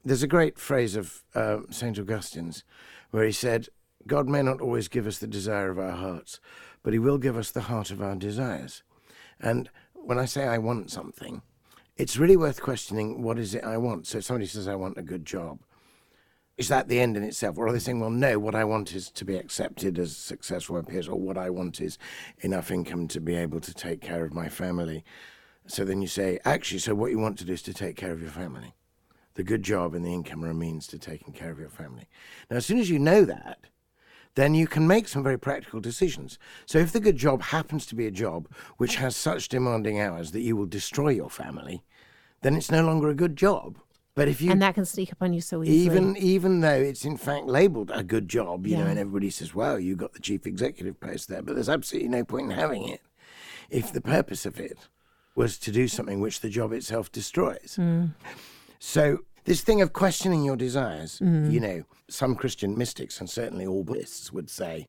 There's 0.05 0.23
a 0.23 0.27
great 0.27 0.59
phrase 0.59 0.97
of 0.97 1.23
uh, 1.35 1.59
St. 1.71 1.99
Augustine's 1.99 2.65
where 3.11 3.25
he 3.25 3.33
said, 3.33 3.69
God 4.07 4.29
may 4.29 4.43
not 4.43 4.61
always 4.61 4.89
give 4.89 5.07
us 5.07 5.19
the 5.19 5.27
desire 5.27 5.71
of 5.71 5.79
our 5.79 5.93
hearts, 5.93 6.41
but 6.83 6.95
he 6.95 6.99
will 6.99 7.19
give 7.19 7.37
us 7.37 7.51
the 7.51 7.63
heart 7.63 7.91
of 7.91 8.01
our 8.01 8.17
desires. 8.17 8.83
And 9.39 9.69
when 9.93 10.19
I 10.19 10.25
say 10.25 10.47
I 10.47 10.59
want 10.59 10.91
something, 10.91 11.43
it's 11.99 12.17
really 12.17 12.37
worth 12.37 12.63
questioning 12.63 13.23
what 13.23 13.39
is 13.39 13.55
it 13.55 13.65
I 13.65 13.77
want. 13.77 14.07
So 14.07 14.19
if 14.19 14.25
somebody 14.25 14.47
says, 14.47 14.69
I 14.69 14.77
want 14.77 14.97
a 14.97 15.03
good 15.03 15.27
job, 15.27 15.59
is 16.57 16.69
that 16.69 16.89
the 16.89 17.01
end 17.01 17.17
in 17.17 17.25
itself? 17.25 17.59
Or 17.59 17.67
are 17.67 17.73
they 17.73 17.79
saying, 17.79 18.01
well, 18.01 18.11
no, 18.11 18.39
what 18.39 18.55
I 18.55 18.65
want 18.65 18.95
is 18.95 19.11
to 19.11 19.25
be 19.25 19.37
accepted 19.37 19.99
as 19.99 20.17
successful 20.17 20.83
peers, 20.83 21.09
or 21.09 21.19
what 21.19 21.37
I 21.37 21.51
want 21.51 21.81
is 21.81 21.99
enough 22.41 22.71
income 22.71 23.09
to 23.09 23.21
be 23.21 23.35
able 23.35 23.61
to 23.61 23.75
take 23.75 24.01
care 24.01 24.25
of 24.25 24.33
my 24.33 24.49
family? 24.49 25.05
So 25.67 25.85
then 25.85 26.01
you 26.01 26.09
say, 26.09 26.39
actually, 26.45 26.79
so 26.79 26.95
what 26.95 27.11
you 27.11 27.19
want 27.19 27.39
to 27.39 27.45
do 27.45 27.53
is 27.53 27.63
to 27.63 27.75
take 27.75 27.97
care 27.97 28.13
of 28.13 28.23
your 28.23 28.31
family. 28.31 28.75
The 29.35 29.45
good 29.45 29.63
job 29.63 29.95
and 29.95 30.05
the 30.05 30.13
income 30.13 30.45
are 30.45 30.51
a 30.51 30.55
means 30.55 30.87
to 30.89 30.99
taking 30.99 31.33
care 31.33 31.51
of 31.51 31.61
your 31.61 31.69
family. 31.69 32.09
Now, 32.51 32.57
as 32.57 32.67
soon 32.67 32.79
as 32.79 32.91
you 32.91 32.99
know 32.99 33.25
that, 33.25 33.59
then 34.35 34.55
you 34.55 34.67
can 34.67 34.87
make 34.87 35.09
some 35.09 35.23
very 35.23 35.39
practical 35.39 35.81
decisions. 35.81 36.39
So 36.65 36.79
if 36.79 36.93
the 36.93 37.01
good 37.01 37.17
job 37.17 37.43
happens 37.43 37.87
to 37.87 37.95
be 37.95 38.07
a 38.07 38.13
job 38.13 38.49
which 38.77 38.97
has 38.97 39.17
such 39.17 39.49
demanding 39.49 40.01
hours 40.01 40.31
that 40.33 40.43
you 40.43 40.57
will 40.57 40.67
destroy 40.67 41.11
your 41.11 41.31
family, 41.31 41.83
then 42.43 42.55
it's 42.57 42.71
no 42.71 42.85
longer 42.85 43.09
a 43.09 43.15
good 43.15 43.37
job. 43.37 43.79
But 44.15 44.27
if 44.29 44.41
you 44.43 44.51
and 44.51 44.61
that 44.63 44.75
can 44.75 44.85
sneak 44.85 45.13
up 45.13 45.23
on 45.23 45.33
you 45.33 45.41
so 45.41 45.63
easily. 45.63 45.79
even 45.79 46.17
even 46.17 46.61
though 46.61 46.71
it's 46.81 47.05
in 47.05 47.17
fact 47.17 47.47
labelled 47.47 47.93
a 47.95 48.03
good 48.03 48.29
job, 48.29 48.67
you 48.67 48.77
know, 48.77 48.87
and 48.87 48.99
everybody 48.99 49.31
says, 49.31 49.55
"Well, 49.55 49.79
you 49.79 49.95
got 49.95 50.13
the 50.13 50.19
chief 50.21 50.45
executive 50.45 50.99
post 50.99 51.29
there," 51.29 51.41
but 51.43 51.55
there's 51.55 51.69
absolutely 51.69 52.09
no 52.09 52.25
point 52.25 52.51
in 52.51 52.59
having 52.59 52.89
it 52.89 53.01
if 53.71 53.93
the 53.93 54.01
purpose 54.01 54.45
of 54.45 54.59
it 54.59 54.89
was 55.37 55.57
to 55.59 55.71
do 55.71 55.87
something 55.87 56.21
which 56.21 56.41
the 56.41 56.49
job 56.49 56.73
itself 56.73 57.13
destroys. 57.13 57.75
Hmm. 57.77 58.07
So 58.81 59.19
this 59.45 59.61
thing 59.61 59.81
of 59.81 59.93
questioning 59.93 60.43
your 60.45 60.57
desires, 60.57 61.19
Hmm. 61.21 61.49
you 61.51 61.61
know, 61.61 61.85
some 62.09 62.35
Christian 62.35 62.77
mystics 62.77 63.21
and 63.21 63.31
certainly 63.31 63.67
all 63.67 63.85
Buddhists 63.85 64.33
would 64.33 64.51
say, 64.51 64.89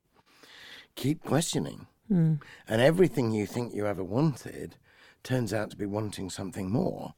keep 0.96 1.24
questioning, 1.24 1.86
Hmm. 2.08 2.36
and 2.68 2.82
everything 2.82 3.32
you 3.32 3.46
think 3.46 3.76
you 3.76 3.86
ever 3.86 4.04
wanted 4.04 4.78
turns 5.22 5.54
out 5.54 5.70
to 5.70 5.78
be 5.78 5.86
wanting 5.86 6.32
something 6.32 6.72
more. 6.72 7.14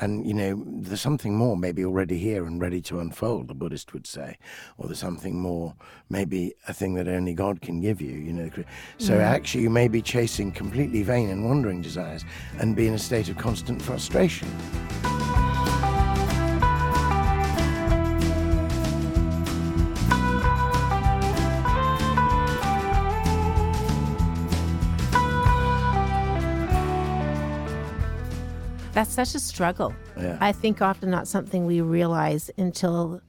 And, 0.00 0.26
you 0.26 0.34
know, 0.34 0.62
there's 0.66 1.00
something 1.00 1.36
more 1.36 1.56
maybe 1.56 1.84
already 1.84 2.18
here 2.18 2.46
and 2.46 2.60
ready 2.60 2.80
to 2.82 3.00
unfold, 3.00 3.48
the 3.48 3.54
Buddhist 3.54 3.92
would 3.92 4.06
say. 4.06 4.38
Or 4.78 4.86
there's 4.86 4.98
something 4.98 5.38
more, 5.38 5.74
maybe 6.08 6.54
a 6.68 6.72
thing 6.72 6.94
that 6.94 7.06
only 7.06 7.34
God 7.34 7.60
can 7.60 7.80
give 7.80 8.00
you, 8.00 8.12
you 8.12 8.32
know. 8.32 8.50
So 8.98 9.14
mm. 9.14 9.20
actually, 9.20 9.62
you 9.62 9.70
may 9.70 9.88
be 9.88 10.02
chasing 10.02 10.52
completely 10.52 11.02
vain 11.02 11.28
and 11.30 11.44
wandering 11.44 11.82
desires 11.82 12.24
and 12.58 12.74
be 12.74 12.86
in 12.86 12.94
a 12.94 12.98
state 12.98 13.28
of 13.28 13.36
constant 13.36 13.80
frustration. 13.82 14.48
That's 28.92 29.12
such 29.12 29.34
a 29.34 29.40
struggle. 29.40 29.94
Yeah. 30.18 30.36
I 30.40 30.52
think 30.52 30.82
often 30.82 31.10
not 31.10 31.28
something 31.28 31.64
we 31.66 31.80
realize 31.80 32.50
until 32.58 33.20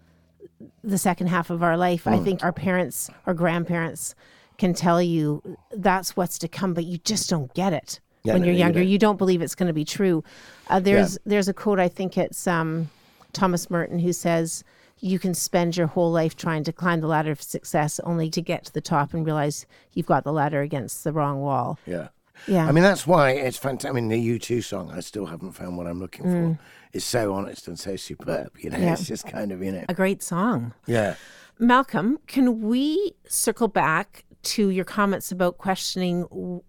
the 0.84 0.98
second 0.98 1.28
half 1.28 1.50
of 1.50 1.62
our 1.64 1.78
life. 1.78 2.04
Hmm. 2.04 2.10
I 2.10 2.18
think 2.20 2.44
our 2.44 2.52
parents 2.52 3.10
or 3.28 3.34
grandparents 3.34 4.16
can 4.58 4.74
tell 4.74 5.02
you 5.02 5.42
that's 5.72 6.16
what's 6.18 6.38
to 6.40 6.48
come, 6.48 6.74
but 6.74 6.86
you 6.86 6.98
just 7.00 7.30
don't 7.30 7.54
get 7.54 7.74
it 7.74 8.00
Yeah, 8.24 8.34
when 8.34 8.42
no, 8.42 8.46
you're 8.48 8.54
you 8.54 8.60
younger. 8.60 8.80
don't. 8.80 8.88
You 8.90 8.98
don't 8.98 9.18
believe 9.18 9.42
it's 9.42 9.56
going 9.56 9.68
to 9.68 9.74
be 9.74 9.86
true. 9.86 10.24
Uh, 10.70 10.80
there's 10.80 11.18
there's 11.26 11.48
a 11.48 11.54
quote. 11.54 11.80
I 11.80 11.88
think 11.88 12.18
it's 12.18 12.48
um, 12.48 12.90
Thomas 13.34 13.70
Merton 13.70 14.00
who 14.00 14.14
says. 14.14 14.64
You 15.04 15.18
can 15.18 15.34
spend 15.34 15.78
your 15.78 15.88
whole 15.88 16.12
life 16.12 16.36
trying 16.36 16.64
to 16.66 16.72
climb 16.72 17.02
the 17.02 17.08
ladder 17.08 17.32
of 17.32 17.42
success 17.42 18.00
only 18.04 18.30
to 18.30 18.40
get 18.40 18.66
to 18.66 18.72
the 18.72 18.82
top 18.82 19.16
and 19.16 19.26
realize 19.26 19.66
you've 19.96 20.06
got 20.06 20.24
the 20.24 20.32
ladder 20.32 20.62
against 20.62 21.04
the 21.04 21.12
wrong 21.12 21.42
wall. 21.42 21.80
Yeah. 21.88 22.10
Yeah. 22.48 22.68
I 22.68 22.72
mean, 22.72 22.84
that's 22.84 23.06
why 23.06 23.32
it's 23.32 23.58
fantastic. 23.58 23.90
I 23.92 23.94
mean, 23.94 24.08
the 24.10 24.18
U2 24.40 24.64
song, 24.64 24.92
I 24.92 25.00
still 25.00 25.26
haven't 25.28 25.52
found 25.54 25.78
what 25.78 25.88
I'm 25.88 26.00
looking 26.00 26.26
Mm. 26.26 26.58
for, 26.58 26.60
is 26.94 27.04
so 27.04 27.34
honest 27.34 27.68
and 27.68 27.78
so 27.80 27.96
superb. 27.96 28.52
You 28.60 28.70
know, 28.72 28.78
Yeah. 28.78 28.94
it's 28.94 29.06
just 29.08 29.28
kind 29.28 29.52
of, 29.52 29.62
you 29.64 29.72
know, 29.72 29.86
a 29.90 29.94
great 29.94 30.22
song. 30.24 30.74
yeah. 30.88 31.16
Malcolm, 31.60 32.18
can 32.26 32.62
we 32.62 33.14
circle 33.28 33.68
back 33.68 34.26
to 34.44 34.70
your 34.70 34.86
comments 34.86 35.32
about 35.32 35.60
questioning 35.60 36.22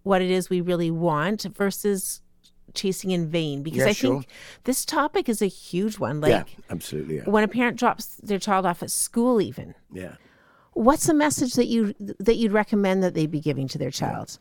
what 0.03 0.21
it 0.21 0.31
is 0.31 0.51
we 0.51 0.61
really 0.61 0.91
want 0.91 1.45
versus 1.57 2.21
chasing 2.75 3.11
in 3.11 3.27
vain? 3.31 3.63
Because 3.63 3.79
Yeah, 3.81 3.87
I 3.87 3.93
sure. 3.93 4.11
think 4.17 4.27
this 4.65 4.85
topic 4.85 5.31
is 5.31 5.41
a 5.41 5.47
huge 5.47 5.99
one. 5.99 6.21
Like 6.21 6.31
yeah, 6.31 6.45
absolutely. 6.69 7.17
Yeah. 7.17 7.23
when 7.25 7.43
a 7.43 7.49
parent 7.49 7.79
drops 7.79 8.17
their 8.17 8.39
child 8.39 8.67
off 8.67 8.83
at 8.83 8.91
school, 8.91 9.41
even 9.41 9.75
yeah. 9.91 10.17
what's 10.75 11.09
a 11.09 11.15
message 11.15 11.55
that 11.55 11.69
you 11.69 11.95
that 11.99 12.37
you'd 12.37 12.53
recommend 12.53 13.03
that 13.03 13.15
they 13.15 13.27
be 13.27 13.41
giving 13.41 13.69
to 13.69 13.79
their 13.79 13.91
child? 13.91 14.39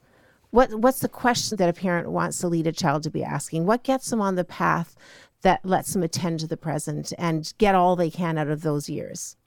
What 0.51 0.75
what's 0.75 0.99
the 0.99 1.09
question 1.09 1.57
that 1.57 1.69
a 1.69 1.73
parent 1.73 2.11
wants 2.11 2.39
to 2.39 2.47
lead 2.47 2.67
a 2.67 2.71
child 2.71 3.03
to 3.03 3.09
be 3.09 3.23
asking? 3.23 3.65
What 3.65 3.83
gets 3.83 4.09
them 4.09 4.21
on 4.21 4.35
the 4.35 4.43
path 4.43 4.95
that 5.41 5.65
lets 5.65 5.93
them 5.93 6.03
attend 6.03 6.41
to 6.41 6.47
the 6.47 6.57
present 6.57 7.13
and 7.17 7.51
get 7.57 7.73
all 7.73 7.95
they 7.95 8.09
can 8.11 8.37
out 8.37 8.49
of 8.49 8.61
those 8.61 8.89
years? 8.89 9.37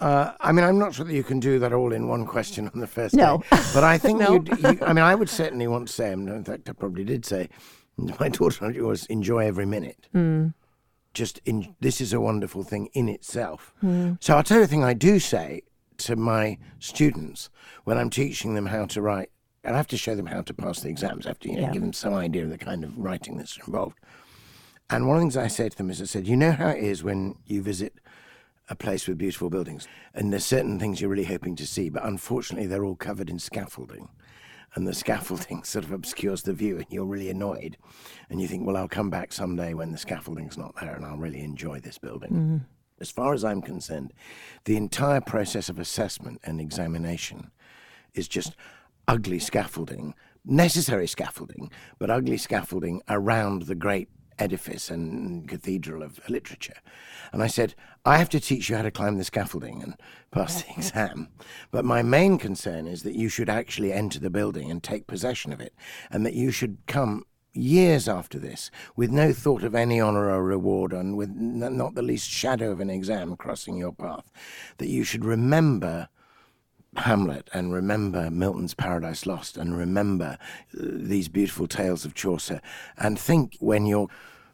Uh, 0.00 0.32
I 0.40 0.50
mean, 0.50 0.64
I'm 0.64 0.78
not 0.78 0.94
sure 0.94 1.04
that 1.04 1.14
you 1.14 1.22
can 1.22 1.38
do 1.38 1.60
that 1.60 1.72
all 1.72 1.92
in 1.92 2.08
one 2.08 2.26
question 2.26 2.68
on 2.74 2.80
the 2.80 2.88
first 2.88 3.14
No. 3.14 3.38
day. 3.38 3.46
But 3.72 3.84
I 3.84 3.98
think 3.98 4.18
No. 4.20 4.42
you, 4.58 4.78
I 4.82 4.92
mean, 4.92 5.04
I 5.04 5.14
would 5.14 5.28
certainly 5.28 5.68
want 5.68 5.86
to 5.86 5.94
say, 5.94 6.12
and 6.12 6.28
in 6.28 6.42
fact, 6.42 6.68
I 6.68 6.72
probably 6.72 7.04
did 7.04 7.24
say, 7.24 7.48
my 7.96 8.28
daughter 8.28 8.68
was 8.84 9.06
enjoy 9.06 9.46
every 9.46 9.66
minute. 9.66 10.08
Just 11.14 11.40
in, 11.44 11.76
this 11.80 12.00
is 12.00 12.12
a 12.12 12.20
wonderful 12.20 12.64
thing 12.64 12.88
in 12.94 13.08
itself. 13.08 13.74
So 14.18 14.34
I'll 14.36 14.42
tell 14.42 14.56
you 14.58 14.64
the 14.64 14.68
thing 14.68 14.82
I 14.82 14.94
do 14.94 15.18
say 15.20 15.62
to 15.98 16.16
my 16.16 16.58
students 16.80 17.48
when 17.84 17.96
I'm 17.98 18.10
teaching 18.10 18.54
them 18.54 18.66
how 18.66 18.86
to 18.86 19.02
write. 19.02 19.30
And 19.64 19.74
I 19.74 19.76
have 19.76 19.86
to 19.88 19.96
show 19.96 20.14
them 20.14 20.26
how 20.26 20.42
to 20.42 20.54
pass 20.54 20.80
the 20.80 20.88
exams. 20.88 21.26
I 21.26 21.30
have 21.30 21.38
to 21.40 21.48
you 21.48 21.56
know, 21.56 21.62
Yeah. 21.62 21.72
give 21.72 21.82
them 21.82 21.92
some 21.92 22.14
idea 22.14 22.44
of 22.44 22.50
the 22.50 22.58
kind 22.58 22.82
of 22.84 22.96
writing 22.98 23.36
that's 23.36 23.56
involved. 23.58 23.98
And 24.90 25.06
one 25.06 25.16
of 25.16 25.20
the 25.20 25.24
things 25.24 25.36
I 25.36 25.46
say 25.46 25.68
to 25.68 25.76
them 25.76 25.90
is, 25.90 26.02
I 26.02 26.04
said, 26.06 26.26
you 26.26 26.36
know 26.36 26.52
how 26.52 26.68
it 26.68 26.82
is 26.82 27.02
when 27.02 27.36
you 27.46 27.62
visit 27.62 27.94
a 28.68 28.74
place 28.74 29.06
with 29.06 29.18
beautiful 29.18 29.50
buildings, 29.50 29.86
and 30.14 30.32
there's 30.32 30.44
certain 30.44 30.78
things 30.78 31.00
you're 31.00 31.10
really 31.10 31.24
hoping 31.24 31.56
to 31.56 31.66
see, 31.66 31.88
but 31.88 32.04
unfortunately 32.04 32.66
they're 32.66 32.84
all 32.84 32.94
covered 32.96 33.28
in 33.30 33.38
scaffolding, 33.38 34.08
and 34.74 34.86
the 34.86 34.94
scaffolding 35.04 35.62
sort 35.64 35.84
of 35.84 35.92
obscures 35.92 36.42
the 36.42 36.52
view, 36.52 36.76
and 36.76 36.86
you're 36.90 37.04
really 37.04 37.30
annoyed, 37.30 37.76
and 38.30 38.40
you 38.40 38.48
think, 38.48 38.66
well, 38.66 38.76
I'll 38.76 38.88
come 38.88 39.10
back 39.10 39.32
someday 39.32 39.74
when 39.74 39.92
the 39.92 39.98
scaffolding's 39.98 40.58
not 40.58 40.74
there, 40.80 40.94
and 40.94 41.04
I'll 41.04 41.16
really 41.16 41.42
enjoy 41.42 41.80
this 41.80 41.98
building. 41.98 42.30
Mm-hmm. 42.30 42.56
As 43.00 43.10
far 43.10 43.34
as 43.34 43.44
I'm 43.44 43.62
concerned, 43.62 44.12
the 44.64 44.76
entire 44.76 45.20
process 45.20 45.68
of 45.68 45.78
assessment 45.78 46.40
and 46.44 46.60
examination 46.60 47.50
is 48.14 48.28
just 48.28 48.54
ugly 49.08 49.38
scaffolding, 49.38 50.14
necessary 50.44 51.06
scaffolding, 51.06 51.70
but 51.98 52.10
ugly 52.10 52.36
scaffolding 52.36 53.02
around 53.08 53.62
the 53.62 53.74
great 53.74 54.08
edifice 54.38 54.90
and 54.90 55.48
cathedral 55.48 56.02
of 56.02 56.18
literature. 56.28 56.80
And 57.32 57.42
I 57.42 57.46
said, 57.46 57.74
I 58.04 58.18
have 58.18 58.28
to 58.30 58.40
teach 58.40 58.68
you 58.68 58.76
how 58.76 58.82
to 58.82 58.90
climb 58.90 59.18
the 59.18 59.24
scaffolding 59.24 59.82
and 59.82 59.94
pass 60.30 60.62
the 60.62 60.72
exam. 60.76 61.28
But 61.70 61.84
my 61.84 62.02
main 62.02 62.38
concern 62.38 62.86
is 62.86 63.02
that 63.02 63.14
you 63.14 63.28
should 63.28 63.48
actually 63.48 63.92
enter 63.92 64.18
the 64.18 64.30
building 64.30 64.70
and 64.70 64.82
take 64.82 65.06
possession 65.06 65.52
of 65.52 65.60
it, 65.60 65.74
and 66.10 66.26
that 66.26 66.34
you 66.34 66.50
should 66.50 66.78
come 66.86 67.24
years 67.54 68.08
after 68.08 68.38
this 68.38 68.70
with 68.96 69.10
no 69.10 69.32
thought 69.32 69.62
of 69.62 69.74
any 69.74 70.00
honor 70.00 70.30
or 70.30 70.42
reward 70.42 70.92
and 70.92 71.16
with 71.16 71.28
not 71.30 71.94
the 71.94 72.02
least 72.02 72.28
shadow 72.28 72.70
of 72.70 72.80
an 72.80 72.88
exam 72.88 73.36
crossing 73.36 73.76
your 73.76 73.92
path, 73.92 74.30
that 74.78 74.88
you 74.88 75.04
should 75.04 75.24
remember 75.24 76.08
Hamlet 76.96 77.48
and 77.54 77.72
remember 77.72 78.30
Milton's 78.30 78.74
Paradise 78.74 79.24
Lost 79.26 79.56
and 79.56 79.76
remember 79.76 80.36
uh, 80.78 80.80
these 80.82 81.28
beautiful 81.28 81.66
tales 81.66 82.04
of 82.04 82.14
Chaucer 82.14 82.60
and 82.98 83.18
think 83.18 83.56
when 83.60 83.86
you're 83.86 84.08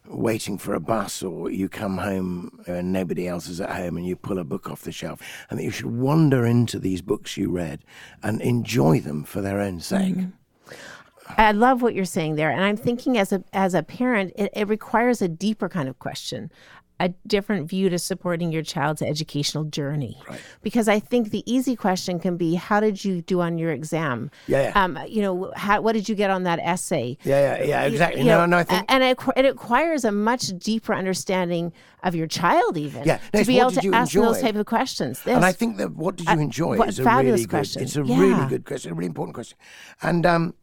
waiting 0.06 0.56
for 0.56 0.72
a 0.74 0.80
bus 0.80 1.22
or 1.22 1.50
you 1.50 1.68
come 1.68 1.98
home 1.98 2.62
and 2.66 2.92
nobody 2.92 3.26
else 3.26 3.48
is 3.48 3.60
at 3.60 3.70
home 3.70 3.96
and 3.96 4.06
you 4.06 4.16
pull 4.16 4.38
a 4.38 4.44
book 4.44 4.70
off 4.70 4.82
the 4.82 4.92
shelf 4.92 5.20
and 5.50 5.58
that 5.58 5.64
you 5.64 5.70
should 5.70 5.86
wander 5.86 6.46
into 6.46 6.78
these 6.78 7.02
books 7.02 7.36
you 7.36 7.50
read 7.50 7.80
and 8.22 8.40
enjoy 8.40 9.00
them 9.00 9.24
for 9.24 9.40
their 9.40 9.60
own 9.60 9.80
sake. 9.80 10.14
I 11.36 11.52
love 11.52 11.82
what 11.82 11.94
you're 11.94 12.06
saying 12.06 12.36
there, 12.36 12.50
and 12.50 12.64
I'm 12.64 12.78
thinking 12.78 13.18
as 13.18 13.34
a 13.34 13.44
as 13.52 13.74
a 13.74 13.82
parent, 13.82 14.32
it, 14.34 14.50
it 14.54 14.66
requires 14.66 15.20
a 15.20 15.28
deeper 15.28 15.68
kind 15.68 15.86
of 15.86 15.98
question, 15.98 16.50
a 17.00 17.10
different 17.26 17.68
view 17.68 17.88
to 17.90 17.98
supporting 17.98 18.50
your 18.52 18.62
child's 18.62 19.02
educational 19.02 19.64
journey. 19.64 20.20
Right. 20.28 20.40
Because 20.62 20.88
I 20.88 20.98
think 21.00 21.30
the 21.30 21.42
easy 21.50 21.76
question 21.76 22.18
can 22.18 22.36
be, 22.36 22.54
"How 22.54 22.80
did 22.80 23.04
you 23.04 23.22
do 23.22 23.40
on 23.40 23.58
your 23.58 23.70
exam? 23.70 24.30
Yeah, 24.46 24.62
yeah. 24.74 24.82
Um, 24.84 24.98
you 25.08 25.22
know, 25.22 25.52
how, 25.56 25.80
what 25.80 25.92
did 25.92 26.08
you 26.08 26.14
get 26.14 26.30
on 26.30 26.42
that 26.44 26.58
essay? 26.60 27.16
Yeah, 27.24 27.58
yeah, 27.58 27.64
yeah, 27.64 27.82
exactly. 27.82 28.20
You 28.22 28.26
no, 28.26 28.38
know, 28.40 28.46
no, 28.46 28.58
I 28.58 28.64
think 28.64 28.84
and 28.88 29.02
it, 29.04 29.18
it 29.36 29.44
requires 29.46 30.04
a 30.04 30.12
much 30.12 30.48
deeper 30.58 30.94
understanding 30.94 31.72
of 32.02 32.14
your 32.14 32.26
child, 32.28 32.76
even 32.76 33.04
Yeah, 33.04 33.18
no, 33.34 33.40
to 33.40 33.46
be 33.46 33.58
able 33.58 33.72
to 33.72 33.82
you 33.82 33.92
ask 33.92 34.12
them 34.12 34.22
those 34.22 34.40
type 34.40 34.54
of 34.54 34.66
questions. 34.66 35.20
And 35.26 35.44
I 35.44 35.52
think 35.52 35.78
that 35.78 35.94
what 35.96 36.16
did 36.16 36.26
you 36.28 36.32
Uh, 36.34 36.38
enjoy 36.38 36.76
what 36.78 36.88
is 36.88 36.98
a 37.00 37.04
fabulous 37.04 37.40
really 37.40 37.44
good. 37.44 37.50
question. 37.50 37.82
It's 37.82 37.96
a 37.96 38.04
Yeah. 38.04 38.18
really 38.20 38.46
good 38.48 38.64
question, 38.64 38.92
a 38.92 38.94
really 38.94 39.06
important 39.06 39.34
question. 39.34 39.58
And 40.02 40.24
um, 40.24 40.54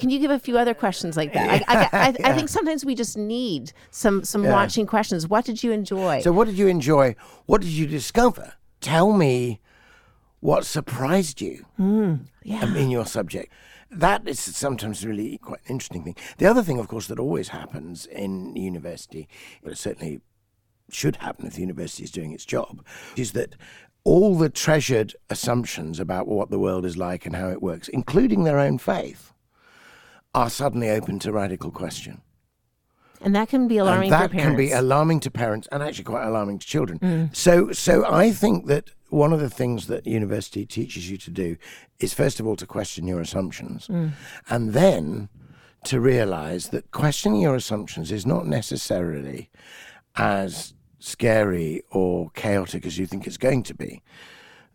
Can 0.00 0.10
you 0.10 0.18
give 0.18 0.30
a 0.30 0.38
few 0.38 0.58
other 0.58 0.74
questions 0.74 1.16
like 1.16 1.32
that? 1.34 1.62
I, 1.68 1.74
I, 1.74 1.88
I, 1.92 2.30
I 2.30 2.32
think 2.36 2.48
sometimes 2.48 2.84
we 2.84 2.94
just 2.94 3.16
need 3.16 3.72
some 3.90 4.24
some 4.24 4.44
Yeah. 4.44 4.52
launching 4.52 4.86
questions. 4.86 5.28
What 5.28 5.44
did 5.44 5.62
you 5.62 5.72
enjoy? 5.72 6.20
So, 6.22 6.32
what 6.32 6.46
did 6.46 6.58
you 6.58 6.66
enjoy? 6.66 7.14
What 7.46 7.60
did 7.60 7.70
you 7.70 7.86
discover? 7.86 8.54
Tell 8.80 9.12
me 9.12 9.60
what 10.40 10.64
surprised 10.64 11.40
you 11.40 11.66
yeah. 12.42 12.62
um, 12.62 12.74
in 12.76 12.90
your 12.90 13.04
subject. 13.04 13.52
That 13.90 14.26
is 14.26 14.38
sometimes 14.40 15.04
really 15.04 15.36
quite 15.38 15.60
an 15.66 15.72
interesting 15.72 16.04
thing. 16.04 16.16
The 16.38 16.46
other 16.46 16.62
thing, 16.62 16.78
of 16.78 16.88
course, 16.88 17.08
that 17.08 17.18
always 17.18 17.48
happens 17.48 18.06
in 18.06 18.54
university, 18.56 19.28
but 19.62 19.72
it 19.72 19.78
certainly 19.78 20.20
should 20.90 21.16
happen 21.16 21.46
if 21.46 21.54
the 21.54 21.60
university 21.60 22.04
is 22.04 22.10
doing 22.10 22.32
its 22.32 22.44
job, 22.44 22.84
is 23.16 23.32
that 23.32 23.54
all 24.04 24.36
the 24.38 24.48
treasured 24.48 25.14
assumptions 25.28 26.00
about 26.00 26.26
what 26.26 26.50
the 26.50 26.58
world 26.58 26.84
is 26.86 26.96
like 26.96 27.26
and 27.26 27.36
how 27.36 27.48
it 27.50 27.60
works, 27.60 27.88
including 27.88 28.44
their 28.44 28.58
own 28.58 28.78
faith, 28.78 29.32
are 30.34 30.50
suddenly 30.50 30.90
open 30.90 31.18
to 31.20 31.32
radical 31.32 31.70
question. 31.70 32.22
And 33.22 33.34
that 33.34 33.48
can 33.48 33.68
be 33.68 33.76
alarming 33.76 34.12
and 34.12 34.22
that 34.22 34.32
can 34.32 34.56
be 34.56 34.72
alarming 34.72 35.20
to 35.20 35.30
parents 35.30 35.68
and 35.70 35.82
actually 35.82 36.04
quite 36.04 36.26
alarming 36.26 36.58
to 36.58 36.66
children. 36.66 36.98
Mm. 37.00 37.36
So, 37.36 37.70
so 37.72 38.10
I 38.10 38.30
think 38.30 38.66
that 38.66 38.90
one 39.10 39.32
of 39.32 39.40
the 39.40 39.50
things 39.50 39.88
that 39.88 40.06
university 40.06 40.64
teaches 40.64 41.10
you 41.10 41.18
to 41.18 41.30
do 41.30 41.56
is 41.98 42.14
first 42.14 42.40
of 42.40 42.46
all 42.46 42.56
to 42.56 42.66
question 42.66 43.06
your 43.06 43.20
assumptions, 43.20 43.88
mm. 43.88 44.12
and 44.48 44.72
then 44.72 45.28
to 45.84 46.00
realize 46.00 46.68
that 46.68 46.90
questioning 46.92 47.42
your 47.42 47.56
assumptions 47.56 48.12
is 48.12 48.24
not 48.24 48.46
necessarily 48.46 49.50
as 50.16 50.74
scary 50.98 51.82
or 51.90 52.30
chaotic 52.30 52.86
as 52.86 52.98
you 52.98 53.06
think 53.06 53.26
it's 53.26 53.36
going 53.36 53.62
to 53.64 53.74
be. 53.74 54.02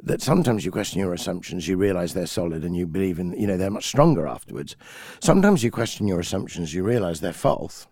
That 0.04 0.22
sometimes 0.22 0.66
you 0.66 0.72
question 0.72 1.00
your 1.00 1.14
assumptions, 1.14 1.68
you 1.68 1.78
realize 1.78 2.14
they're 2.14 2.28
solid, 2.28 2.64
and 2.64 2.76
you 2.76 2.86
believe 2.86 3.18
in, 3.18 3.32
you 3.40 3.48
know, 3.48 3.58
they're 3.58 3.72
much 3.72 3.88
stronger 3.88 4.28
afterwards. 4.28 4.76
Sometimes 5.20 5.64
you 5.64 5.72
question 5.72 6.08
your 6.08 6.20
assumptions, 6.20 6.74
you 6.74 6.84
realize 6.84 7.22
they're 7.22 7.32
false, 7.34 7.88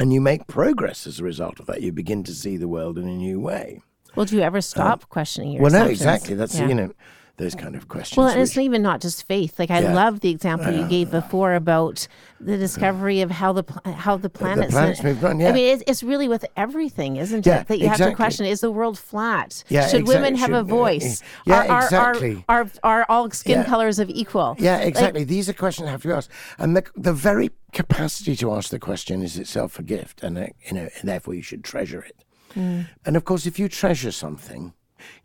and 0.00 0.12
you 0.12 0.20
make 0.20 0.46
progress 0.46 1.06
as 1.06 1.20
a 1.20 1.24
result 1.24 1.60
of 1.60 1.66
that. 1.66 1.82
You 1.82 1.92
begin 1.92 2.24
to 2.24 2.32
see 2.32 2.56
the 2.56 2.66
world 2.68 2.98
in 2.98 3.06
a 3.08 3.14
new 3.16 3.38
way. 3.40 3.82
well, 4.16 4.26
do 4.26 4.36
you 4.36 4.42
ever 4.42 4.60
stop 4.60 5.02
uh, 5.02 5.06
questioning 5.06 5.52
your 5.52 5.62
well, 5.62 5.72
no, 5.72 5.86
exactly. 5.86 6.34
That's, 6.34 6.58
Yeah. 6.58 6.68
you 6.68 6.74
know, 6.74 6.92
those 7.36 7.54
kind 7.56 7.74
of 7.74 7.88
questions. 7.88 8.16
Well, 8.16 8.28
and 8.28 8.40
it's 8.40 8.56
even 8.56 8.80
not 8.82 9.00
just 9.00 9.26
faith. 9.26 9.58
Like 9.58 9.70
I 9.70 9.80
Yeah. 9.80 9.92
love 9.92 10.20
the 10.20 10.30
example 10.30 10.72
you 10.72 10.86
gave 10.86 11.10
before 11.10 11.54
about 11.54 12.06
the 12.40 12.56
discovery 12.56 13.22
of 13.22 13.30
how 13.30 13.52
the 13.52 13.64
how 13.96 14.16
the 14.16 14.28
planets. 14.30 14.72
planets 14.72 15.02
moved 15.02 15.24
on, 15.24 15.40
yeah. 15.40 15.48
I 15.48 15.52
mean, 15.52 15.74
it's, 15.74 15.82
it's 15.86 16.02
really 16.04 16.28
with 16.28 16.44
everything, 16.56 17.16
isn't 17.16 17.44
Yeah, 17.44 17.60
it? 17.62 17.68
That 17.68 17.78
you 17.80 17.88
have 17.88 17.98
to 17.98 18.14
question: 18.14 18.46
Is 18.46 18.60
the 18.60 18.70
world 18.70 18.98
flat? 18.98 19.64
Yeah, 19.68 19.88
Should 19.88 20.06
women 20.06 20.34
exactly. 20.34 20.40
have 20.54 20.64
a 20.64 20.68
Should- 20.68 20.74
uh, 20.74 20.76
voice? 20.76 21.22
yeah, 21.44 21.54
are, 21.62 21.68
are, 21.70 21.82
exactly. 21.84 22.44
Are, 22.48 22.60
are, 22.60 22.70
are 23.00 23.06
all 23.08 23.30
skin 23.30 23.60
Yeah. 23.60 23.64
colors 23.64 23.98
of 23.98 24.08
equal? 24.10 24.54
Yeah, 24.60 24.78
Like, 24.78 24.86
exactly. 24.88 25.24
These 25.24 25.48
are 25.48 25.54
questions 25.54 25.86
that 25.86 25.90
have 25.92 26.02
to 26.02 26.12
ask, 26.14 26.30
and 26.58 26.76
the 26.76 26.84
the 26.94 27.12
very 27.12 27.50
capacity 27.72 28.36
to 28.36 28.52
ask 28.52 28.70
the 28.70 28.78
question 28.78 29.22
is 29.22 29.36
itself 29.38 29.78
a 29.78 29.82
gift, 29.82 30.22
and 30.22 30.38
uh, 30.38 30.46
you 30.66 30.74
know, 30.74 30.88
and 31.00 31.08
therefore 31.08 31.34
you 31.34 31.42
should 31.42 31.64
treasure 31.64 32.00
it. 32.02 32.16
And 32.56 33.16
of 33.16 33.24
course, 33.24 33.46
if 33.46 33.58
you 33.58 33.68
treasure 33.68 34.12
something, 34.12 34.74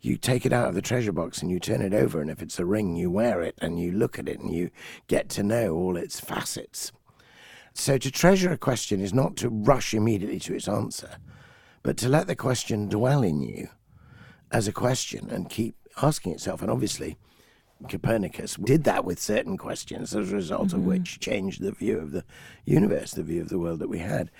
you 0.00 0.16
take 0.16 0.46
it 0.46 0.52
out 0.52 0.68
of 0.68 0.74
the 0.74 0.82
treasure 0.82 1.12
box 1.12 1.42
and 1.42 1.50
you 1.50 1.58
turn 1.58 1.82
it 1.82 1.94
over, 1.94 2.20
and 2.20 2.30
if 2.30 2.42
it's 2.42 2.58
a 2.58 2.64
ring, 2.64 2.96
you 2.96 3.10
wear 3.10 3.42
it 3.42 3.56
and 3.58 3.80
you 3.80 3.92
look 3.92 4.18
at 4.18 4.28
it 4.28 4.40
and 4.40 4.52
you 4.52 4.70
get 5.08 5.28
to 5.30 5.42
know 5.42 5.74
all 5.74 5.96
its 5.96 6.20
facets. 6.20 6.92
So 7.74 7.98
to 7.98 8.10
treasure 8.10 8.52
a 8.52 8.58
question 8.58 9.00
is 9.00 9.14
not 9.14 9.36
to 9.36 9.48
rush 9.48 9.94
immediately 9.94 10.40
to 10.40 10.54
its 10.54 10.68
answer, 10.68 11.16
but 11.82 11.96
to 11.98 12.08
let 12.08 12.26
the 12.26 12.36
question 12.36 12.88
dwell 12.88 13.22
in 13.22 13.42
you 13.42 13.68
as 14.50 14.66
a 14.68 14.72
question 14.72 15.30
and 15.30 15.48
keep 15.48 15.76
asking 16.02 16.32
itself. 16.32 16.62
And 16.62 16.70
obviously, 16.70 17.16
Copernicus 17.88 18.56
did 18.56 18.84
that 18.84 19.04
with 19.04 19.18
certain 19.18 19.56
questions, 19.56 20.14
as 20.14 20.32
a 20.32 20.34
result 20.34 20.72
of 20.72 20.80
mm-hmm. 20.80 20.88
which 20.88 21.20
changed 21.20 21.62
the 21.62 21.72
view 21.72 21.98
of 21.98 22.12
the 22.12 22.24
universe, 22.64 23.12
the 23.12 23.22
view 23.22 23.40
of 23.40 23.48
the 23.48 23.58
world 23.58 23.78
that 23.78 23.88
we 23.88 23.98
had. 23.98 24.30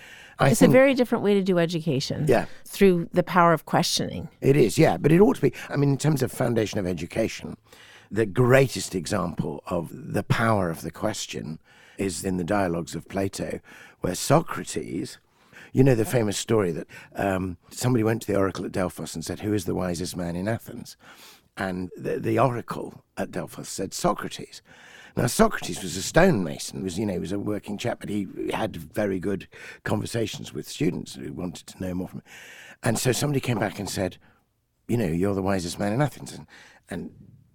I 0.40 0.50
It's 0.50 0.62
a 0.62 0.68
very 0.68 0.94
different 0.94 1.22
way 1.22 1.34
to 1.34 1.42
do 1.42 1.58
education. 1.58 2.24
Yeah. 2.26 2.46
Through 2.64 3.10
the 3.12 3.22
power 3.22 3.52
of 3.52 3.66
questioning. 3.66 4.28
it 4.40 4.56
is, 4.56 4.78
yeah, 4.78 4.96
but 4.96 5.12
it 5.12 5.20
ought 5.20 5.36
to 5.36 5.42
be. 5.42 5.52
I 5.68 5.76
mean, 5.76 5.90
in 5.90 5.98
terms 5.98 6.22
of 6.22 6.32
foundation 6.32 6.78
of 6.78 6.86
education, 6.86 7.56
the 8.10 8.26
greatest 8.26 8.94
example 8.94 9.62
of 9.66 9.90
the 9.92 10.22
power 10.22 10.70
of 10.70 10.80
the 10.80 10.90
question 10.90 11.60
is 11.98 12.24
in 12.24 12.38
the 12.38 12.44
dialogues 12.44 12.94
of 12.94 13.06
Plato, 13.08 13.60
where 14.00 14.14
Socrates. 14.14 15.18
You 15.72 15.84
know 15.84 15.94
the 15.94 16.04
famous 16.04 16.36
story 16.36 16.72
that 16.72 16.88
um, 17.14 17.56
somebody 17.70 18.02
went 18.02 18.22
to 18.22 18.32
the 18.32 18.36
oracle 18.36 18.64
at 18.64 18.72
Delphos 18.72 19.14
and 19.14 19.24
said, 19.24 19.40
Who 19.40 19.52
is 19.52 19.66
the 19.66 19.74
wisest 19.74 20.16
man 20.16 20.34
in 20.34 20.48
Athens? 20.48 20.96
And 21.56 21.90
the, 21.96 22.18
the 22.18 22.40
oracle 22.40 23.04
at 23.16 23.30
Delphos 23.30 23.68
said, 23.68 23.94
Socrates. 23.94 24.62
Now, 25.16 25.26
Socrates 25.26 25.82
was 25.82 25.96
a 25.96 26.02
stonemason, 26.02 26.82
was, 26.82 26.98
you 26.98 27.06
know, 27.06 27.14
he 27.14 27.18
was 27.18 27.32
a 27.32 27.38
working 27.38 27.78
chap, 27.78 28.00
but 28.00 28.08
he 28.08 28.26
had 28.52 28.76
very 28.76 29.18
good 29.18 29.48
conversations 29.84 30.52
with 30.52 30.68
students 30.68 31.14
who 31.14 31.32
wanted 31.32 31.66
to 31.66 31.82
know 31.82 31.94
more 31.94 32.08
from 32.08 32.20
him. 32.20 32.26
And 32.82 32.98
so 32.98 33.12
somebody 33.12 33.40
came 33.40 33.58
back 33.58 33.78
and 33.78 33.88
said, 33.88 34.16
you 34.88 34.96
know, 34.96 35.06
you're 35.06 35.34
the 35.34 35.42
wisest 35.42 35.78
man 35.78 35.92
in 35.92 36.02
Athens. 36.02 36.32
And, 36.32 36.46
and 36.88 37.10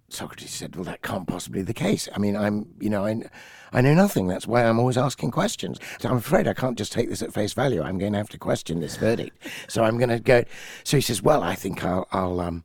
Socrates 0.08 0.52
said, 0.52 0.76
well, 0.76 0.84
that 0.84 1.02
can't 1.02 1.26
possibly 1.26 1.60
be 1.60 1.64
the 1.64 1.74
case. 1.74 2.08
I 2.14 2.18
mean, 2.18 2.36
I'm, 2.36 2.68
you 2.80 2.88
know, 2.88 3.04
I, 3.04 3.22
I 3.72 3.80
know 3.80 3.94
nothing. 3.94 4.28
That's 4.28 4.46
why 4.46 4.64
I'm 4.64 4.78
always 4.78 4.96
asking 4.96 5.32
questions. 5.32 5.78
So 5.98 6.08
I'm 6.08 6.16
afraid 6.16 6.46
I 6.46 6.54
can't 6.54 6.78
just 6.78 6.92
take 6.92 7.08
this 7.08 7.22
at 7.22 7.34
face 7.34 7.52
value. 7.52 7.82
I'm 7.82 7.98
going 7.98 8.12
to 8.12 8.18
have 8.18 8.28
to 8.30 8.38
question 8.38 8.80
this 8.80 8.96
verdict. 8.96 9.36
So 9.68 9.82
I'm 9.82 9.98
going 9.98 10.10
to 10.10 10.20
go. 10.20 10.44
So 10.84 10.96
he 10.96 11.00
says, 11.00 11.22
well, 11.22 11.42
I 11.42 11.54
think 11.54 11.84
I'll, 11.84 12.06
I'll 12.12 12.40
um, 12.40 12.64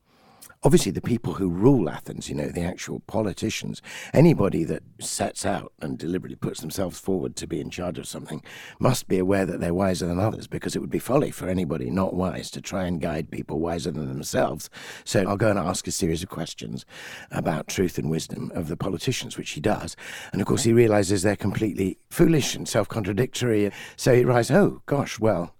obviously 0.63 0.91
the 0.91 1.01
people 1.01 1.33
who 1.33 1.49
rule 1.49 1.89
Athens, 1.89 2.29
you 2.29 2.35
know, 2.35 2.49
the 2.49 2.61
actual 2.61 2.99
politicians, 3.01 3.81
anybody 4.13 4.63
that 4.63 4.83
sets 4.99 5.45
out 5.45 5.73
and 5.81 5.97
deliberately 5.97 6.35
puts 6.35 6.61
themselves 6.61 6.99
forward 6.99 7.35
to 7.35 7.47
be 7.47 7.59
in 7.59 7.69
charge 7.69 7.97
of 7.97 8.07
something 8.07 8.43
must 8.79 9.07
be 9.07 9.17
aware 9.17 9.45
that 9.45 9.59
they're 9.59 9.73
wiser 9.73 10.05
than 10.05 10.19
others 10.19 10.47
because 10.47 10.75
it 10.75 10.79
would 10.79 10.91
be 10.91 10.99
folly 10.99 11.31
for 11.31 11.47
anybody 11.47 11.89
not 11.89 12.13
wise 12.13 12.51
to 12.51 12.61
try 12.61 12.85
and 12.85 13.01
guide 13.01 13.31
people 13.31 13.59
wiser 13.59 13.91
than 13.91 14.07
themselves. 14.07 14.69
So 15.03 15.23
I'll 15.27 15.37
go 15.37 15.49
and 15.49 15.59
ask 15.59 15.87
a 15.87 15.91
series 15.91 16.21
of 16.21 16.29
questions 16.29 16.85
about 17.31 17.67
truth 17.67 17.97
and 17.97 18.11
wisdom 18.11 18.51
of 18.53 18.67
the 18.67 18.77
politicians, 18.77 19.37
which 19.37 19.51
he 19.51 19.61
does. 19.61 19.95
And 20.31 20.41
of 20.41 20.47
course, 20.47 20.63
he 20.63 20.73
realizes 20.73 21.23
they're 21.23 21.35
completely 21.35 21.97
foolish 22.09 22.55
and 22.55 22.67
self 22.67 22.87
contradictory. 22.87 23.71
So 23.95 24.13
he 24.15 24.23
realizes, 24.23 24.55
oh, 24.55 24.81
gosh, 24.85 25.19
well, 25.19 25.55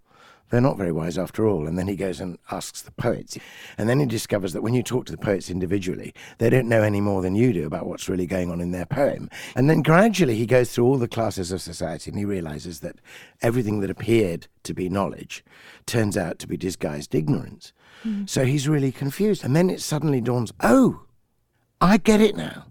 they're 0.52 0.62
not 0.62 0.78
very 0.78 0.92
wise 0.92 1.18
after 1.18 1.48
all. 1.48 1.66
And 1.66 1.78
then 1.78 1.88
he 1.88 1.96
goes 1.96 2.20
and 2.20 2.38
asks 2.52 2.82
the 2.82 2.92
poets. 2.92 3.38
And 3.78 3.90
then 3.90 4.00
he 4.00 4.06
discovers 4.06 4.54
that 4.54 4.62
when 4.62 4.74
you 4.74 4.84
talk 4.84 5.06
to 5.06 5.12
the 5.12 5.18
poets 5.18 5.50
individually, 5.50 6.14
they 6.38 6.50
don't 6.50 6.70
know 6.70 6.84
any 6.84 7.02
more 7.02 7.22
than 7.22 7.36
you 7.36 7.54
do 7.54 7.66
about 7.66 7.88
what's 7.88 8.10
really 8.10 8.28
going 8.28 8.52
on 8.52 8.62
in 8.62 8.72
their 8.72 8.86
poem. 8.86 9.30
And 9.56 9.70
then 9.70 9.82
gradually 9.82 10.36
he 10.36 10.46
goes 10.46 10.72
through 10.72 10.86
all 10.86 10.98
the 10.98 11.08
classes 11.08 11.52
of 11.52 11.62
society 11.62 12.12
and 12.12 12.20
he 12.20 12.26
realizes 12.26 12.82
that 12.82 12.98
everything 13.42 13.80
that 13.80 13.90
appeared 13.90 14.48
to 14.64 14.74
be 14.74 14.90
knowledge 14.90 15.44
turns 15.86 16.18
out 16.18 16.38
to 16.40 16.48
be 16.48 16.58
disguised 16.58 17.16
ignorance. 17.16 17.74
Mm. 18.04 18.30
So 18.30 18.46
he's 18.46 18.68
really 18.68 18.92
confused. 18.92 19.44
And 19.44 19.56
then 19.56 19.70
it 19.70 19.82
suddenly 19.82 20.22
dawns 20.22 20.52
oh, 20.62 21.04
I 21.80 21.98
get 21.98 22.22
it 22.22 22.36
now. 22.36 22.66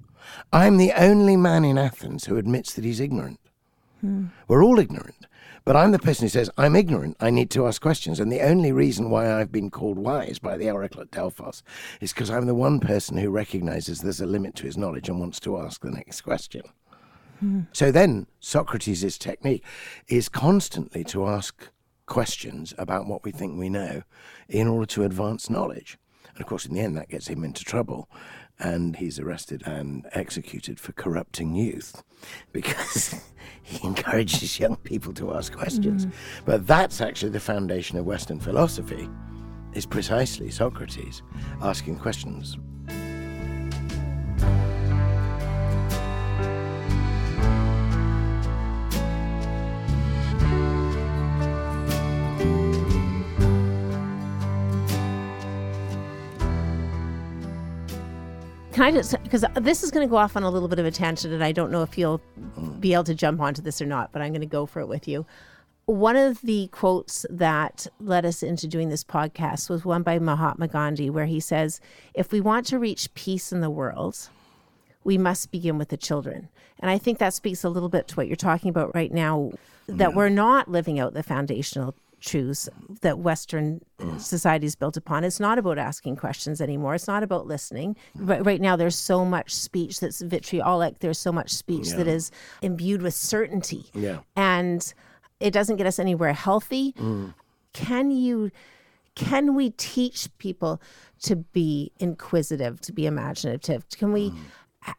I'm 0.53 0.77
the 0.77 0.93
only 0.93 1.37
man 1.37 1.65
in 1.65 1.79
Athens 1.79 2.27
who 2.27 2.37
admits 2.37 2.75
that 2.75 2.85
he's 2.85 3.01
ignorant. 3.01 3.41
Hmm. 4.01 4.27
We're 4.49 4.65
all 4.65 4.79
ignorant. 4.79 5.27
But 5.71 5.77
I'm 5.77 5.93
the 5.93 6.01
person 6.01 6.25
who 6.25 6.31
says, 6.31 6.51
I'm 6.59 6.75
ignorant. 6.75 7.17
I 7.21 7.31
need 7.31 7.49
to 7.51 7.69
ask 7.69 7.81
questions. 7.81 8.19
And 8.19 8.33
the 8.33 8.41
only 8.41 8.73
reason 8.73 9.09
why 9.09 9.33
I've 9.33 9.53
been 9.53 9.71
called 9.71 9.99
wise 9.99 10.41
by 10.41 10.57
the 10.57 10.69
oracle 10.69 11.01
at 11.01 11.13
Delphos 11.13 11.63
is 12.01 12.13
because 12.13 12.29
I'm 12.29 12.47
the 12.47 12.57
one 12.57 12.81
person 12.81 13.17
who 13.17 13.31
recognizes 13.31 14.01
there's 14.01 14.21
a 14.21 14.27
limit 14.27 14.57
to 14.57 14.67
his 14.67 14.77
knowledge 14.77 15.09
and 15.09 15.21
wants 15.21 15.39
to 15.39 15.57
ask 15.59 15.81
the 15.81 15.93
next 15.93 16.23
question. 16.23 16.63
Hmm. 17.39 17.61
So 17.73 17.93
then 17.93 18.27
Socrates' 18.41 19.17
technique 19.17 19.65
is 20.09 20.29
constantly 20.29 21.05
to 21.05 21.29
ask 21.29 21.69
questions 22.05 22.75
about 22.77 23.07
what 23.07 23.23
we 23.23 23.31
think 23.31 23.57
we 23.57 23.69
know 23.69 24.03
in 24.49 24.67
order 24.67 24.87
to 24.87 25.05
advance 25.05 25.49
knowledge. 25.49 25.99
And 26.35 26.41
of 26.41 26.49
course, 26.49 26.67
in 26.67 26.75
the 26.75 26.81
end, 26.81 26.97
that 26.97 27.11
gets 27.11 27.29
him 27.29 27.45
into 27.45 27.63
trouble. 27.63 28.11
And 28.61 28.97
he's 28.97 29.19
arrested 29.19 29.63
and 29.67 30.07
executed 30.13 30.79
for 30.79 30.93
corrupting 30.93 31.55
youth 31.55 32.03
because 32.53 33.15
he 33.63 33.87
encourages 33.87 34.61
young 34.61 34.77
people 34.77 35.13
to 35.15 35.35
ask 35.35 35.53
questions. 35.53 36.07
Mm. 36.07 36.13
But 36.45 36.67
that's 36.67 37.01
actually 37.01 37.33
the 37.33 37.41
foundation 37.41 37.99
of 37.99 38.07
Western 38.07 38.39
philosophy, 38.39 39.09
is 39.73 39.87
precisely 39.87 40.51
Socrates 40.51 41.23
asking 41.63 41.99
questions. 41.99 42.59
Can 58.73 58.85
I 58.85 58.93
just 58.93 59.21
because 59.25 59.45
this 59.57 59.83
is 59.83 59.91
going 59.91 60.07
to 60.07 60.11
go 60.11 60.17
off 60.17 60.37
on 60.37 60.45
a 60.45 60.51
little 60.51 60.69
bit 60.69 60.79
of 60.79 60.87
a 60.87 60.91
tangent, 60.91 61.35
and 61.35 61.43
I 61.43 61.51
don't 61.53 61.73
know 61.73 61.83
if 61.83 61.99
you'll 61.99 62.21
be 62.79 62.95
able 62.95 63.05
to 63.05 63.15
jump 63.15 63.41
onto 63.41 63.61
this 63.61 63.83
or 63.83 63.87
not, 63.87 64.13
but 64.13 64.23
I'm 64.23 64.33
going 64.33 64.41
to 64.41 64.47
go 64.47 64.65
for 64.65 64.81
it 64.81 64.87
with 64.87 65.09
you. 65.09 65.27
One 65.87 66.15
of 66.15 66.41
the 66.43 66.69
quotes 66.69 67.27
that 67.29 67.89
led 67.99 68.25
us 68.25 68.45
into 68.45 68.69
doing 68.69 68.89
this 68.89 69.03
podcast 69.03 69.69
was 69.69 69.85
one 69.85 70.05
by 70.05 70.21
Mahatma 70.21 70.69
Gandhi, 70.69 71.11
where 71.11 71.27
he 71.27 71.41
says, 71.41 71.81
"If 72.15 72.31
we 72.31 72.41
want 72.41 72.65
to 72.67 72.79
reach 72.79 73.13
peace 73.15 73.53
in 73.53 73.61
the 73.61 73.71
world, 73.71 74.29
we 75.03 75.19
must 75.19 75.51
begin 75.51 75.77
with 75.77 75.89
the 75.89 75.97
children." 75.97 76.49
And 76.79 76.91
I 76.91 76.97
think 76.97 77.19
that 77.19 77.35
speaks 77.35 77.65
a 77.65 77.69
little 77.69 77.89
bit 77.89 78.07
to 78.09 78.15
what 78.15 78.29
you're 78.29 78.37
talking 78.37 78.71
about 78.71 78.95
right 78.95 79.13
now, 79.13 79.51
that 79.89 80.15
we're 80.15 80.29
not 80.29 80.71
living 80.71 81.01
out 81.01 81.13
the 81.13 81.25
foundational 81.25 81.97
truths 82.21 82.69
that 83.01 83.19
Western 83.19 83.81
society 84.19 84.67
is 84.67 84.75
built 84.77 84.97
upon. 84.97 85.25
It's 85.25 85.41
not 85.41 85.59
about 85.59 85.79
asking 85.79 86.17
questions 86.17 86.61
anymore. 86.61 86.95
It's 86.95 87.07
not 87.09 87.23
about 87.23 87.47
listening. 87.47 87.97
Right, 88.15 88.45
right 88.45 88.61
now, 88.61 88.77
there's 88.77 88.97
so 88.97 89.25
much 89.25 89.55
speech 89.55 90.01
that's 90.01 90.21
vitriolic. 90.21 90.99
There's 91.01 91.19
so 91.19 91.33
much 91.33 91.51
speech 91.53 91.91
that 91.91 92.07
is 92.07 92.31
imbued 92.63 93.03
with 93.03 93.15
certainty. 93.15 93.87
Yeah. 93.95 94.19
And 94.37 94.93
it 95.41 95.53
doesn't 95.53 95.77
get 95.77 95.87
us 95.87 95.99
anywhere 95.99 96.33
healthy. 96.35 96.95
Can 97.73 98.11
you 98.11 98.51
can 99.17 99.55
we 99.55 99.71
teach 99.71 100.29
people 100.39 100.81
to 101.23 101.37
be 101.37 101.91
inquisitive, 101.99 102.81
to 102.83 102.93
be 102.93 103.07
imaginative? 103.07 103.85
Can 103.91 104.13
we? 104.13 104.33
h- 104.87 104.95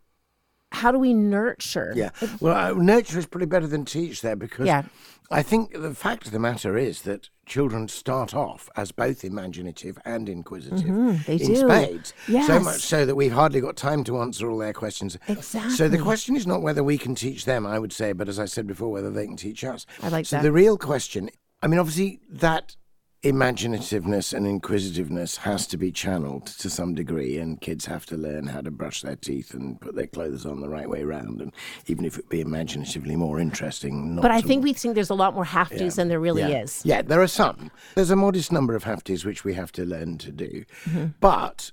How 0.72 0.92
do 0.92 1.00
we 1.00 1.14
nurture? 1.14 1.94
Yeah. 1.96 2.10
Well, 2.40 2.56
uh, 2.56 2.74
nurture 2.82 3.20
is 3.20 3.26
probably 3.26 3.48
better 3.48 3.68
than 3.68 3.86
teach 3.86 4.22
there 4.22 4.36
because 4.36 4.68
Yeah. 4.68 4.84
I 5.32 5.44
think 5.44 5.74
the 5.74 5.94
fact 5.96 6.26
of 6.28 6.32
the 6.32 6.40
matter 6.40 6.78
is 6.78 7.02
that 7.04 7.30
children 7.46 7.88
start 7.88 8.34
off 8.34 8.70
as 8.76 8.92
both 8.92 9.24
imaginative 9.24 9.98
and 10.06 10.28
inquisitive 10.30 10.80
Mhm, 10.88 11.26
they 11.26 11.36
in 11.36 11.48
do. 11.48 11.56
spades. 11.56 12.14
So 12.48 12.60
much 12.60 12.82
so 12.82 13.06
that 13.06 13.16
we've 13.16 13.32
hardly 13.32 13.60
got 13.62 13.76
time 13.76 14.04
to 14.06 14.20
answer 14.20 14.50
all 14.50 14.58
their 14.58 14.74
questions. 14.74 15.18
Exactly. 15.28 15.72
So 15.76 15.88
the 15.90 15.98
question 15.98 16.36
is 16.36 16.46
not 16.48 16.62
whether 16.62 16.84
we 16.84 16.98
can 16.98 17.16
teach 17.16 17.46
them, 17.46 17.66
I 17.66 17.80
would 17.80 17.92
say, 17.94 18.14
but 18.14 18.30
as 18.30 18.40
I 18.40 18.46
said 18.46 18.68
before, 18.68 18.92
whether 18.92 19.10
they 19.12 19.26
can 19.28 19.38
teach 19.38 19.64
us. 19.64 19.86
I 20.02 20.10
like 20.10 20.26
so 20.26 20.38
that. 20.38 20.44
the 20.44 20.52
real 20.52 20.78
question, 20.78 21.30
I 21.62 21.68
mean, 21.68 21.80
obviously 21.80 22.20
that 22.30 22.76
imaginativeness 23.24 24.34
and 24.34 24.48
inquisitiveness 24.48 25.38
has 25.38 25.68
to 25.68 25.78
be 25.78 25.92
channeled 25.92 26.48
to 26.48 26.70
some 26.70 26.96
degree 26.96 27.38
and 27.38 27.62
kids 27.62 27.86
have 27.86 28.04
to 28.04 28.18
learn 28.18 28.48
how 28.48 28.62
to 28.62 28.72
brush 28.72 29.04
their 29.04 29.16
teeth 29.16 29.54
and 29.54 29.80
put 29.80 29.96
their 29.96 30.08
clothes 30.08 30.44
on 30.44 30.60
the 30.60 30.68
right 30.70 30.90
way 30.90 31.04
round 31.04 31.40
and 31.40 31.54
even 31.86 32.04
if 32.04 32.18
it 32.18 32.28
be 32.30 32.42
imaginatively 32.42 33.16
more 33.16 33.40
interesting 33.40 34.16
not 34.16 34.24
But 34.24 34.32
I 34.32 34.42
think 34.42 34.64
we 34.64 34.74
think 34.74 34.96
there's 34.96 35.12
a 35.12 35.16
lot 35.16 35.36
more 35.36 35.46
have 35.46 35.70
tos 35.70 35.98
than 35.98 36.08
there 36.08 36.20
really 36.20 36.42
yeah. 36.42 36.64
is. 36.64 36.82
Yeah, 36.84 37.04
there 37.04 37.22
are 37.22 37.28
some. 37.28 37.70
There's 37.94 38.10
a 38.10 38.16
modest 38.16 38.52
number 38.52 38.76
of 38.76 38.86
hafties 38.86 39.24
which 39.24 39.44
we 39.44 39.54
have 39.54 39.72
to 39.74 39.86
learn 39.86 40.18
to 40.20 40.32
do. 40.32 40.66
Mm-hmm. 40.86 41.06
But 41.20 41.72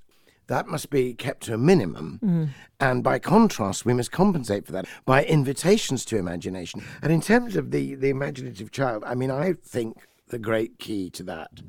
that 0.49 0.67
must 0.67 0.91
be 0.91 1.15
kept 1.15 1.45
to 1.45 1.55
a 1.55 1.59
minimum. 1.59 2.21
Mm-hmm. 2.23 2.45
And 2.81 3.03
by 3.03 3.19
contrast, 3.19 3.87
we 3.87 3.95
must 3.95 4.13
compensate 4.13 4.67
for 4.67 4.73
that 4.73 4.87
by 5.07 5.25
invitations 5.25 6.05
to 6.07 6.19
imagination. 6.19 6.85
And 7.03 7.11
in 7.11 7.21
terms 7.23 7.57
of 7.57 7.71
the, 7.71 7.95
the 7.95 8.11
imaginative 8.11 8.71
child, 8.71 9.03
I 9.07 9.15
mean, 9.15 9.31
I 9.31 9.55
think 9.55 9.97
the 10.29 10.39
great 10.39 10.79
key 10.79 11.11
to 11.11 11.23
that 11.25 11.63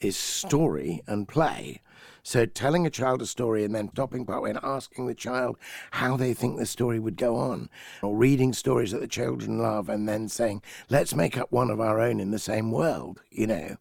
is 0.00 0.16
story 0.16 1.02
and 1.06 1.28
play. 1.28 1.80
So 2.22 2.46
telling 2.46 2.86
a 2.86 2.90
child 2.90 3.22
a 3.22 3.26
story 3.26 3.64
and 3.64 3.74
then 3.74 3.90
stopping 3.90 4.26
partway 4.26 4.50
and 4.50 4.60
asking 4.62 5.06
the 5.06 5.14
child 5.14 5.56
how 5.92 6.16
they 6.16 6.34
think 6.34 6.58
the 6.58 6.66
story 6.66 6.98
would 6.98 7.16
go 7.16 7.36
on, 7.36 7.70
or 8.02 8.16
reading 8.16 8.52
stories 8.52 8.92
that 8.92 9.00
the 9.00 9.08
children 9.08 9.58
love 9.58 9.88
and 9.88 10.08
then 10.08 10.28
saying, 10.28 10.62
let's 10.88 11.14
make 11.14 11.38
up 11.38 11.50
one 11.50 11.70
of 11.70 11.80
our 11.80 12.00
own 12.00 12.20
in 12.20 12.30
the 12.30 12.38
same 12.38 12.70
world, 12.70 13.22
you 13.30 13.46
know. 13.46 13.76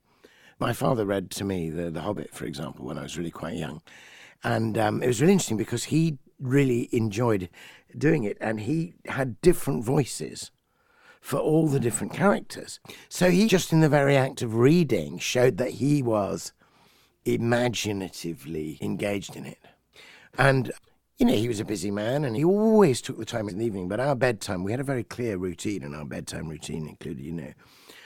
My 0.57 0.73
father 0.73 1.05
read 1.05 1.31
to 1.31 1.43
me 1.45 1.69
The, 1.69 1.89
the 1.89 2.01
Hobbit, 2.01 2.33
for 2.33 2.45
example, 2.45 2.85
when 2.85 2.97
I 2.97 3.03
was 3.03 3.17
really 3.17 3.31
quite 3.31 3.55
young. 3.55 3.81
And 4.43 4.77
um, 4.77 5.03
it 5.03 5.07
was 5.07 5.21
really 5.21 5.33
interesting 5.33 5.57
because 5.57 5.85
he 5.85 6.17
really 6.39 6.89
enjoyed 6.91 7.49
doing 7.97 8.23
it 8.23 8.37
and 8.39 8.61
he 8.61 8.93
had 9.05 9.41
different 9.41 9.83
voices 9.83 10.51
for 11.19 11.37
all 11.37 11.67
the 11.67 11.79
different 11.79 12.13
characters. 12.13 12.79
So 13.09 13.29
he 13.29 13.47
just 13.47 13.73
in 13.73 13.81
the 13.81 13.89
very 13.89 14.15
act 14.15 14.41
of 14.41 14.55
reading 14.55 15.17
showed 15.17 15.57
that 15.57 15.71
he 15.71 16.01
was 16.01 16.53
imaginatively 17.25 18.77
engaged 18.81 19.35
in 19.35 19.45
it. 19.45 19.59
And 20.37 20.71
you 21.19 21.25
know, 21.25 21.35
he 21.35 21.49
was 21.49 21.59
a 21.59 21.65
busy 21.65 21.91
man 21.91 22.23
and 22.23 22.35
he 22.37 22.45
always 22.45 23.01
took 23.01 23.17
the 23.17 23.25
time 23.25 23.49
in 23.49 23.57
the 23.57 23.65
evening. 23.65 23.89
But 23.89 23.99
our 23.99 24.15
bedtime, 24.15 24.63
we 24.63 24.71
had 24.71 24.79
a 24.79 24.85
very 24.85 25.03
clear 25.03 25.35
routine, 25.35 25.83
and 25.83 25.93
our 25.93 26.05
bedtime 26.05 26.47
routine 26.47 26.87
included, 26.87 27.21
you 27.21 27.33
know, 27.33 27.51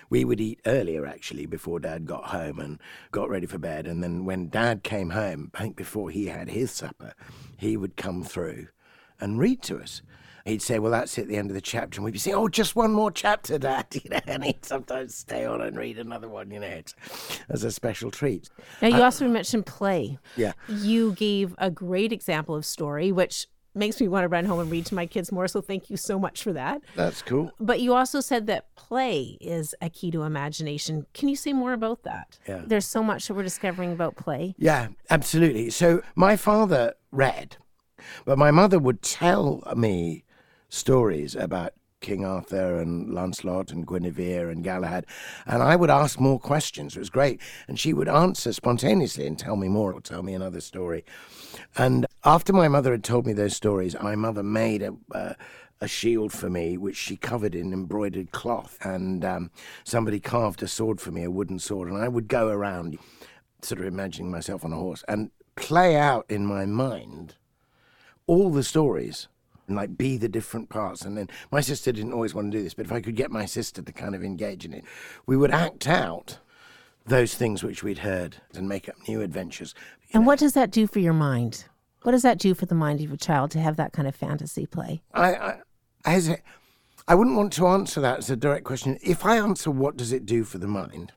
we 0.09 0.25
would 0.25 0.41
eat 0.41 0.59
earlier 0.65 1.05
actually 1.05 1.45
before 1.45 1.79
dad 1.79 2.07
got 2.07 2.25
home 2.25 2.59
and 2.59 2.79
got 3.11 3.29
ready 3.29 3.45
for 3.45 3.59
bed. 3.59 3.85
And 3.85 4.03
then 4.03 4.25
when 4.25 4.49
dad 4.49 4.83
came 4.83 5.11
home, 5.11 5.51
I 5.53 5.61
think 5.61 5.75
before 5.75 6.09
he 6.09 6.25
had 6.25 6.49
his 6.49 6.71
supper, 6.71 7.13
he 7.57 7.77
would 7.77 7.95
come 7.95 8.23
through 8.23 8.67
and 9.19 9.39
read 9.39 9.61
to 9.63 9.77
us. 9.77 10.01
He'd 10.45 10.61
say, 10.61 10.79
Well, 10.79 10.91
that's 10.91 11.17
at 11.17 11.27
the 11.27 11.37
end 11.37 11.49
of 11.49 11.55
the 11.55 11.61
chapter. 11.61 11.97
And 11.97 12.05
we'd 12.05 12.11
be 12.11 12.19
saying, 12.19 12.35
Oh, 12.35 12.47
just 12.47 12.75
one 12.75 12.91
more 12.91 13.11
chapter, 13.11 13.57
Dad. 13.57 13.85
You 13.93 14.09
know, 14.09 14.19
and 14.27 14.43
he'd 14.43 14.65
sometimes 14.65 15.15
stay 15.15 15.45
on 15.45 15.61
and 15.61 15.77
read 15.77 15.97
another 15.97 16.27
one, 16.27 16.51
you 16.51 16.59
know, 16.59 16.81
as 17.49 17.63
a 17.63 17.71
special 17.71 18.11
treat. 18.11 18.49
Now, 18.81 18.89
you 18.89 18.97
uh, 18.97 19.03
also 19.03 19.27
mentioned 19.27 19.65
play. 19.65 20.17
Yeah. 20.35 20.53
You 20.67 21.13
gave 21.13 21.55
a 21.57 21.69
great 21.69 22.11
example 22.11 22.55
of 22.55 22.65
story, 22.65 23.11
which 23.11 23.47
makes 23.75 23.99
me 23.99 24.07
want 24.07 24.23
to 24.23 24.27
run 24.27 24.45
home 24.45 24.59
and 24.59 24.71
read 24.71 24.85
to 24.87 24.95
my 24.95 25.05
kids 25.05 25.31
more. 25.31 25.47
So 25.47 25.61
thank 25.61 25.89
you 25.89 25.97
so 25.97 26.19
much 26.19 26.43
for 26.43 26.53
that. 26.53 26.81
That's 26.95 27.21
cool. 27.21 27.51
But 27.59 27.79
you 27.81 27.93
also 27.93 28.19
said 28.19 28.47
that 28.47 28.73
play 28.75 29.37
is 29.41 29.73
a 29.81 29.89
key 29.89 30.11
to 30.11 30.23
imagination. 30.23 31.05
Can 31.13 31.29
you 31.29 31.35
say 31.35 31.53
more 31.53 31.73
about 31.73 32.03
that? 32.03 32.39
Yeah. 32.47 32.61
There's 32.65 32.87
so 32.87 33.03
much 33.03 33.27
that 33.27 33.33
we're 33.33 33.43
discovering 33.43 33.91
about 33.93 34.15
play. 34.15 34.55
Yeah, 34.57 34.89
absolutely. 35.09 35.69
So 35.69 36.01
my 36.15 36.35
father 36.35 36.93
read, 37.11 37.57
but 38.25 38.37
my 38.37 38.51
mother 38.51 38.79
would 38.79 39.01
tell 39.01 39.63
me 39.75 40.23
stories 40.73 41.35
about 41.35 41.73
King 42.01 42.25
Arthur 42.25 42.79
and 42.79 43.13
Lancelot 43.13 43.71
and 43.71 43.87
Guinevere 43.87 44.49
and 44.49 44.63
Galahad, 44.63 45.05
and 45.45 45.63
I 45.63 45.75
would 45.75 45.89
ask 45.89 46.19
more 46.19 46.39
questions. 46.39 46.95
It 46.95 46.99
was 46.99 47.09
great, 47.09 47.41
and 47.67 47.79
she 47.79 47.93
would 47.93 48.09
answer 48.09 48.51
spontaneously 48.51 49.25
and 49.25 49.39
tell 49.39 49.55
me 49.55 49.69
more 49.69 49.93
or 49.93 50.01
tell 50.01 50.21
me 50.21 50.33
another 50.33 50.59
story. 50.59 51.05
And 51.77 52.05
after 52.25 52.51
my 52.51 52.67
mother 52.67 52.91
had 52.91 53.03
told 53.03 53.25
me 53.25 53.33
those 53.33 53.55
stories, 53.55 53.95
my 54.01 54.15
mother 54.15 54.43
made 54.43 54.83
a. 54.83 54.95
Uh, 55.11 55.33
a 55.81 55.87
shield 55.87 56.31
for 56.31 56.49
me, 56.49 56.77
which 56.77 56.95
she 56.95 57.17
covered 57.17 57.53
in 57.53 57.73
embroidered 57.73 58.31
cloth, 58.31 58.77
and 58.85 59.25
um, 59.25 59.51
somebody 59.83 60.17
carved 60.17 60.63
a 60.63 60.67
sword 60.67 61.01
for 61.01 61.11
me, 61.11 61.25
a 61.25 61.31
wooden 61.31 61.59
sword, 61.59 61.89
and 61.89 62.01
I 62.01 62.07
would 62.07 62.29
go 62.29 62.47
around, 62.47 62.97
sort 63.61 63.81
of 63.81 63.87
imagining 63.87 64.31
myself 64.31 64.63
on 64.63 64.71
a 64.71 64.77
horse, 64.77 65.03
and 65.09 65.29
play 65.57 65.97
out 65.97 66.25
in 66.29 66.45
my 66.45 66.65
mind 66.65 67.35
all 68.27 68.49
the 68.49 68.63
stories 68.63 69.27
and 69.67 69.75
like 69.75 69.97
be 69.97 70.17
the 70.17 70.29
different 70.29 70.69
parts. 70.69 71.03
And 71.03 71.17
then 71.17 71.29
my 71.51 71.61
sister 71.61 71.91
didn't 71.91 72.13
always 72.13 72.33
want 72.33 72.51
to 72.51 72.57
do 72.57 72.63
this, 72.63 72.73
but 72.73 72.85
if 72.85 72.91
I 72.91 73.01
could 73.01 73.15
get 73.15 73.31
my 73.31 73.45
sister 73.45 73.81
to 73.81 73.91
kind 73.91 74.15
of 74.15 74.23
engage 74.23 74.65
in 74.65 74.73
it, 74.73 74.83
we 75.25 75.37
would 75.37 75.51
act 75.51 75.87
out 75.87 76.39
those 77.05 77.35
things 77.35 77.63
which 77.63 77.83
we'd 77.83 77.99
heard 77.99 78.37
and 78.53 78.67
make 78.67 78.87
up 78.87 78.95
new 79.07 79.21
adventures. 79.21 79.73
And 80.13 80.25
what 80.25 80.39
does 80.39 80.53
that 80.53 80.71
do 80.71 80.87
for 80.87 80.99
your 80.99 81.13
mind? 81.13 81.65
What 82.03 82.11
does 82.11 82.21
that 82.23 82.37
do 82.37 82.53
for 82.53 82.65
the 82.65 82.75
mind 82.75 83.01
of 83.01 83.11
a 83.11 83.17
child 83.17 83.51
to 83.51 83.59
have 83.59 83.77
that 83.77 83.93
kind 83.93 84.07
of 84.07 84.15
fantasy 84.15 84.65
play? 84.65 85.01
I, 85.13 85.35
I, 85.35 85.57
I, 86.05 86.37
I 87.07 87.15
wouldn't 87.15 87.35
want 87.35 87.53
to 87.53 87.67
answer 87.67 88.01
that 88.01 88.19
as 88.19 88.29
a 88.29 88.35
direct 88.35 88.65
question. 88.65 88.97
If 89.01 89.25
I 89.25 89.37
answer 89.37 89.71
what 89.71 89.97
does 89.97 90.11
it 90.11 90.25
do 90.25 90.43
for 90.43 90.57
the 90.57 90.67
mind, 90.67 91.13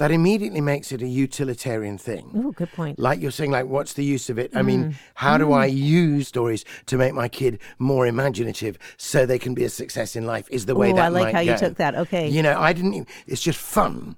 that 0.00 0.10
immediately 0.10 0.62
makes 0.62 0.92
it 0.92 1.02
a 1.02 1.06
utilitarian 1.06 1.98
thing. 1.98 2.30
Ooh, 2.34 2.52
good 2.52 2.72
point. 2.72 2.98
Like 2.98 3.20
you're 3.20 3.30
saying, 3.30 3.50
like, 3.50 3.66
what's 3.66 3.92
the 3.92 4.02
use 4.02 4.30
of 4.30 4.38
it? 4.38 4.50
I 4.56 4.62
mean, 4.62 4.96
how 5.12 5.36
do 5.36 5.52
I 5.52 5.66
use 5.66 6.26
stories 6.26 6.64
to 6.86 6.96
make 6.96 7.12
my 7.12 7.28
kid 7.28 7.58
more 7.78 8.06
imaginative 8.06 8.78
so 8.96 9.26
they 9.26 9.38
can 9.38 9.52
be 9.52 9.62
a 9.62 9.68
success 9.68 10.16
in 10.16 10.24
life? 10.24 10.48
Is 10.50 10.64
the 10.64 10.74
way 10.74 10.90
Ooh, 10.90 10.94
that 10.94 11.04
I 11.04 11.08
like 11.08 11.34
how 11.34 11.40
you 11.40 11.54
took 11.54 11.76
that. 11.76 11.94
Okay. 11.94 12.30
You 12.30 12.42
know, 12.42 12.58
I 12.58 12.72
didn't. 12.72 12.94
Even, 12.94 13.06
it's 13.26 13.42
just 13.42 13.58
fun, 13.58 14.16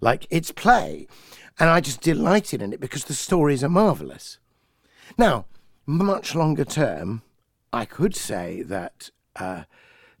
like 0.00 0.26
it's 0.30 0.50
play, 0.50 1.06
and 1.58 1.68
I 1.68 1.80
just 1.80 2.00
delighted 2.00 2.62
in 2.62 2.72
it 2.72 2.80
because 2.80 3.04
the 3.04 3.12
stories 3.12 3.62
are 3.62 3.68
marvelous. 3.68 4.38
Now, 5.18 5.44
much 5.84 6.34
longer 6.34 6.64
term, 6.64 7.20
I 7.70 7.84
could 7.84 8.16
say 8.16 8.62
that 8.62 9.10
uh, 9.36 9.64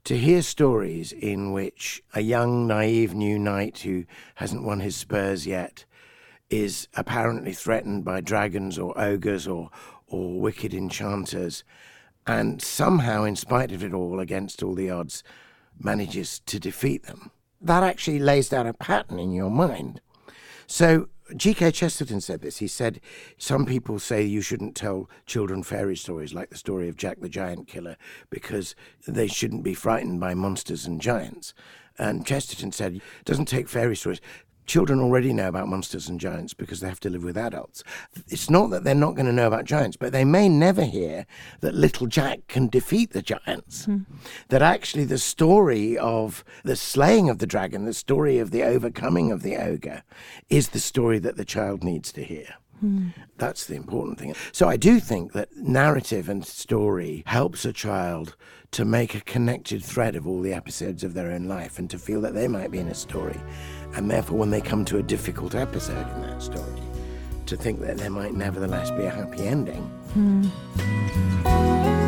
to 0.04 0.18
hear 0.18 0.42
stories 0.42 1.12
in 1.12 1.52
which 1.52 2.02
a 2.14 2.20
young, 2.20 2.66
naive 2.66 3.14
new 3.14 3.38
knight 3.38 3.78
who 3.80 4.04
hasn't 4.36 4.64
won 4.64 4.80
his 4.80 4.96
spurs 4.96 5.46
yet 5.46 5.84
is 6.50 6.88
apparently 6.94 7.52
threatened 7.52 8.04
by 8.04 8.20
dragons 8.20 8.78
or 8.78 8.98
ogres 9.00 9.46
or, 9.46 9.70
or 10.06 10.40
wicked 10.40 10.74
enchanters, 10.74 11.64
and 12.26 12.60
somehow, 12.60 13.24
in 13.24 13.34
spite 13.34 13.72
of 13.72 13.82
it 13.82 13.94
all, 13.94 14.20
against 14.20 14.62
all 14.62 14.74
the 14.74 14.90
odds, 14.90 15.24
manages 15.78 16.40
to 16.40 16.60
defeat 16.60 17.04
them. 17.04 17.30
That 17.60 17.82
actually 17.82 18.18
lays 18.18 18.48
down 18.48 18.66
a 18.66 18.74
pattern 18.74 19.18
in 19.18 19.32
your 19.32 19.50
mind. 19.50 20.00
So 20.66 21.08
G.K. 21.36 21.70
Chesterton 21.72 22.20
said 22.20 22.42
this. 22.42 22.58
He 22.58 22.68
said, 22.68 23.00
Some 23.38 23.64
people 23.66 23.98
say 23.98 24.22
you 24.22 24.40
shouldn't 24.40 24.74
tell 24.74 25.08
children 25.26 25.62
fairy 25.62 25.96
stories 25.96 26.34
like 26.34 26.50
the 26.50 26.56
story 26.56 26.88
of 26.88 26.96
Jack 26.96 27.20
the 27.20 27.28
Giant 27.28 27.68
Killer 27.68 27.96
because 28.30 28.74
they 29.06 29.26
shouldn't 29.26 29.62
be 29.62 29.74
frightened 29.74 30.20
by 30.20 30.34
monsters 30.34 30.86
and 30.86 31.00
giants. 31.00 31.54
And 31.98 32.26
Chesterton 32.26 32.72
said, 32.72 32.96
It 32.96 33.02
doesn't 33.24 33.46
take 33.46 33.68
fairy 33.68 33.96
stories. 33.96 34.20
Children 34.66 35.00
already 35.00 35.32
know 35.32 35.48
about 35.48 35.68
monsters 35.68 36.08
and 36.08 36.20
giants 36.20 36.54
because 36.54 36.80
they 36.80 36.88
have 36.88 37.00
to 37.00 37.10
live 37.10 37.24
with 37.24 37.36
adults. 37.36 37.82
It's 38.28 38.48
not 38.48 38.70
that 38.70 38.84
they're 38.84 38.94
not 38.94 39.14
going 39.14 39.26
to 39.26 39.32
know 39.32 39.46
about 39.46 39.64
giants, 39.64 39.96
but 39.96 40.12
they 40.12 40.24
may 40.24 40.48
never 40.48 40.84
hear 40.84 41.26
that 41.60 41.74
little 41.74 42.06
Jack 42.06 42.46
can 42.48 42.68
defeat 42.68 43.12
the 43.12 43.22
giants. 43.22 43.84
Hmm. 43.86 43.98
That 44.48 44.62
actually 44.62 45.04
the 45.04 45.18
story 45.18 45.98
of 45.98 46.44
the 46.64 46.76
slaying 46.76 47.28
of 47.28 47.38
the 47.38 47.46
dragon, 47.46 47.84
the 47.84 47.94
story 47.94 48.38
of 48.38 48.50
the 48.50 48.62
overcoming 48.62 49.32
of 49.32 49.42
the 49.42 49.56
ogre, 49.56 50.02
is 50.48 50.68
the 50.68 50.80
story 50.80 51.18
that 51.18 51.36
the 51.36 51.44
child 51.44 51.82
needs 51.82 52.12
to 52.12 52.22
hear. 52.22 52.54
That's 53.38 53.66
the 53.66 53.74
important 53.74 54.18
thing. 54.18 54.34
So 54.52 54.68
I 54.68 54.76
do 54.76 55.00
think 55.00 55.32
that 55.32 55.56
narrative 55.56 56.28
and 56.28 56.44
story 56.44 57.22
helps 57.26 57.64
a 57.64 57.72
child 57.72 58.36
to 58.72 58.84
make 58.84 59.14
a 59.14 59.20
connected 59.20 59.84
thread 59.84 60.16
of 60.16 60.26
all 60.26 60.40
the 60.40 60.54
episodes 60.54 61.04
of 61.04 61.14
their 61.14 61.30
own 61.30 61.46
life 61.46 61.78
and 61.78 61.90
to 61.90 61.98
feel 61.98 62.20
that 62.22 62.34
they 62.34 62.48
might 62.48 62.70
be 62.70 62.78
in 62.78 62.88
a 62.88 62.94
story. 62.94 63.38
And 63.94 64.10
therefore, 64.10 64.38
when 64.38 64.50
they 64.50 64.60
come 64.60 64.84
to 64.86 64.98
a 64.98 65.02
difficult 65.02 65.54
episode 65.54 66.10
in 66.14 66.22
that 66.22 66.42
story, 66.42 66.82
to 67.46 67.56
think 67.56 67.80
that 67.80 67.98
there 67.98 68.10
might 68.10 68.34
nevertheless 68.34 68.90
be 68.90 69.04
a 69.04 69.10
happy 69.10 69.46
ending. 69.46 69.82
Hmm. 70.14 72.01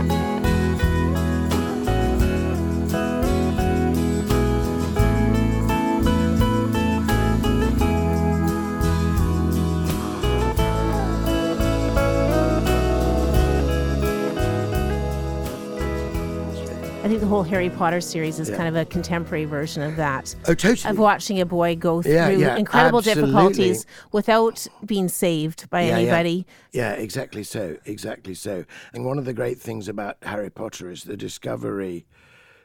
Harry 17.05 17.69
Potter 17.69 18.01
series 18.01 18.41
is 18.41 18.49
kind 18.49 18.67
of 18.67 18.77
a 18.77 18.85
contemporary 18.87 19.45
version 19.45 19.83
of 19.83 19.97
that. 19.97 20.35
Oh, 20.49 20.55
totally. 20.55 20.91
Of 20.91 20.99
watching 20.99 21.39
a 21.39 21.45
boy 21.45 21.77
go 21.77 22.01
through 22.01 22.13
Yeah, 22.15 22.31
yeah, 22.31 22.57
incredible 22.57 23.01
absolutely. 23.01 23.27
difficulties 23.33 23.87
without 24.13 24.67
being 24.87 25.09
saved 25.09 25.69
by 25.69 25.83
Yeah, 25.83 25.89
yeah. 25.89 25.97
anybody. 25.99 26.47
Yeah. 26.73 26.93
exactly 26.93 27.43
so. 27.45 27.77
Exactly 27.85 28.35
so. 28.35 28.65
And 28.95 29.05
one 29.05 29.19
of 29.19 29.27
the 29.27 29.35
great 29.35 29.61
things 29.61 29.87
about 29.87 30.17
Harry 30.23 30.51
Potter 30.51 30.91
is 30.91 31.05
the 31.05 31.17
discovery 31.17 32.07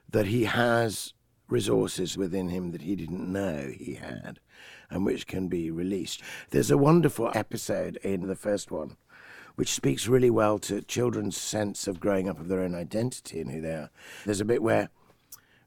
that 0.10 0.28
he 0.28 0.45
has 0.45 1.13
resources 1.49 2.17
within 2.17 2.47
him 2.47 2.71
that 2.71 2.82
he 2.84 2.95
didn't 2.95 3.30
know 3.32 3.69
he 3.78 3.95
had 3.95 4.39
and 4.89 5.06
which 5.06 5.28
can 5.28 5.49
be 5.49 5.69
released. 5.69 6.21
There's 6.52 6.71
a 6.71 6.78
wonderful 6.78 7.30
episode 7.36 7.97
in 8.04 8.28
the 8.28 8.36
first 8.36 8.71
one 8.71 8.95
which 9.60 9.74
speaks 9.74 10.08
really 10.08 10.30
well 10.30 10.58
to 10.58 10.82
children's 10.84 11.36
sense 11.36 11.86
of 11.86 12.00
growing 12.00 12.30
up 12.30 12.39
of 12.39 12.48
their 12.48 12.62
own 12.62 12.74
identity 12.74 13.41
and 13.41 13.52
who 13.52 13.60
they 13.60 13.74
are. 13.74 13.89
There's 14.26 14.39
a 14.39 14.45
bit 14.45 14.63
where 14.63 14.89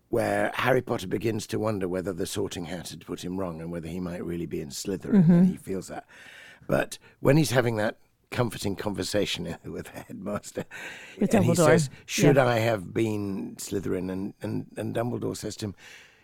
where 0.09 0.51
Harry 0.55 0.81
Potter 0.81 1.07
begins 1.07 1.47
to 1.49 1.59
wonder 1.59 1.87
whether 1.87 2.11
the 2.11 2.25
sorting 2.25 2.65
hat 2.65 2.89
had 2.89 3.05
put 3.05 3.23
him 3.23 3.39
wrong 3.39 3.61
and 3.61 3.71
whether 3.71 3.89
he 3.89 4.01
might 4.01 4.25
really 4.25 4.47
be 4.47 4.63
in 4.63 4.71
Slytherin, 4.71 5.17
and 5.17 5.25
mm-hmm. 5.25 5.45
he 5.45 5.57
feels 5.59 5.89
that. 5.89 6.07
But 6.67 6.97
when 7.21 7.37
he's 7.37 7.51
having 7.51 7.77
that 7.77 7.99
comforting 8.31 8.77
conversation 8.77 9.59
with 9.67 9.93
the 9.93 10.01
headmaster, 10.01 10.65
With 11.21 11.35
and 11.35 11.45
he 11.45 11.51
Dumbledore, 11.51 11.67
says, 11.67 11.91
"Should 12.07 12.37
yeah. 12.37 12.47
I 12.47 12.61
have 12.61 12.95
been 12.95 13.57
Slytherin?" 13.59 14.11
and 14.11 14.33
and 14.41 14.69
and 14.75 14.95
Dumbledore 14.95 15.37
says 15.37 15.55
to 15.57 15.67
him, 15.67 15.75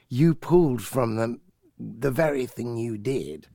"You 0.09 0.35
pulled 0.35 0.81
from 0.81 1.16
them 1.16 1.42
the 1.78 2.11
very 2.11 2.46
thing 2.46 2.78
you 2.78 2.96
did." 2.96 3.48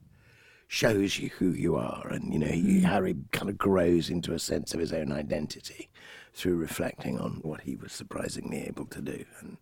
Shows 0.73 1.19
you 1.19 1.29
who 1.37 1.51
you 1.51 1.75
are, 1.75 2.07
and 2.07 2.33
you 2.33 2.39
know 2.39 2.47
he, 2.47 2.81
Harry 2.81 3.15
kind 3.31 3.47
of 3.47 3.59
grows 3.59 4.09
into 4.09 4.33
a 4.33 4.39
sense 4.39 4.73
of 4.73 4.79
his 4.79 4.91
own 4.91 5.11
identity 5.11 5.91
through 6.33 6.55
reflecting 6.55 7.19
on 7.19 7.41
what 7.43 7.61
he 7.61 7.75
was 7.75 7.91
surprisingly 7.91 8.65
able 8.65 8.87
to 8.87 8.99
do. 8.99 9.23
And 9.39 9.57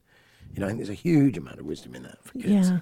you 0.53 0.61
know, 0.61 0.67
I 0.67 0.69
think 0.69 0.79
there's 0.79 0.89
a 0.89 0.93
huge 0.93 1.37
amount 1.37 1.59
of 1.59 1.65
wisdom 1.65 1.95
in 1.95 2.03
that 2.03 2.23
for 2.23 2.39
kids. 2.39 2.69
Yeah. 2.69 2.79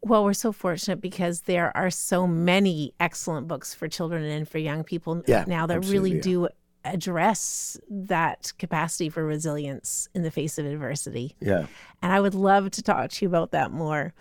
Well, 0.00 0.24
we're 0.24 0.32
so 0.32 0.52
fortunate 0.52 1.02
because 1.02 1.42
there 1.42 1.76
are 1.76 1.90
so 1.90 2.26
many 2.26 2.94
excellent 2.98 3.46
books 3.46 3.74
for 3.74 3.88
children 3.88 4.24
and 4.24 4.48
for 4.48 4.56
young 4.56 4.82
people 4.82 5.22
Yeah, 5.26 5.44
now 5.46 5.66
that 5.66 5.80
really 5.80 6.14
yeah. 6.14 6.22
do 6.22 6.48
address 6.82 7.78
that 7.90 8.54
capacity 8.58 9.10
for 9.10 9.22
resilience 9.22 10.08
in 10.14 10.22
the 10.22 10.30
face 10.30 10.56
of 10.56 10.64
adversity. 10.64 11.36
Yeah. 11.40 11.66
And 12.00 12.10
I 12.10 12.20
would 12.20 12.34
love 12.34 12.70
to 12.70 12.82
talk 12.82 13.10
to 13.10 13.24
you 13.24 13.28
about 13.28 13.50
that 13.50 13.70
more. 13.70 14.14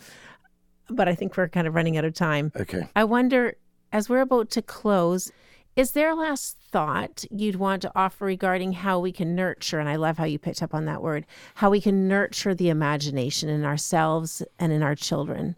But 0.90 1.08
I 1.08 1.16
think 1.16 1.36
we're 1.36 1.50
kind 1.50 1.68
of 1.68 1.76
running 1.76 1.98
out 1.98 2.06
of 2.06 2.14
time. 2.14 2.52
Okay. 2.56 2.88
I 2.96 3.04
wonder, 3.04 3.56
as 3.92 4.10
we're 4.10 4.22
about 4.22 4.50
to 4.52 4.62
close, 4.62 5.32
is 5.76 5.92
there 5.92 6.10
a 6.10 6.16
last 6.16 6.58
thought 6.72 7.26
you'd 7.30 7.58
want 7.58 7.82
to 7.82 7.92
offer 7.96 8.26
regarding 8.26 8.74
how 8.74 9.00
we 9.00 9.12
can 9.12 9.36
nurture, 9.36 9.80
and 9.80 9.90
I 9.90 9.98
love 9.98 10.18
how 10.18 10.24
you 10.24 10.40
picked 10.40 10.64
up 10.64 10.74
on 10.74 10.86
that 10.86 11.02
word, 11.02 11.26
how 11.56 11.70
we 11.70 11.82
can 11.82 12.08
nurture 12.08 12.56
the 12.56 12.70
imagination 12.70 13.50
in 13.50 13.66
ourselves 13.66 14.42
and 14.58 14.72
in 14.72 14.82
our 14.82 14.96
children? 14.96 15.56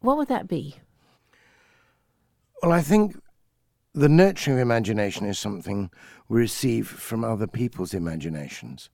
What 0.00 0.16
would 0.16 0.28
that 0.28 0.46
be? 0.46 0.76
Well, 2.62 2.72
I 2.72 2.82
think 2.82 3.20
the 3.94 4.08
nurturing 4.08 4.58
of 4.58 4.62
imagination 4.62 5.26
is 5.26 5.38
something 5.38 5.90
we 6.28 6.38
receive 6.40 6.86
from 6.86 7.24
other 7.24 7.48
people's 7.48 7.94
imaginations. 7.94 8.90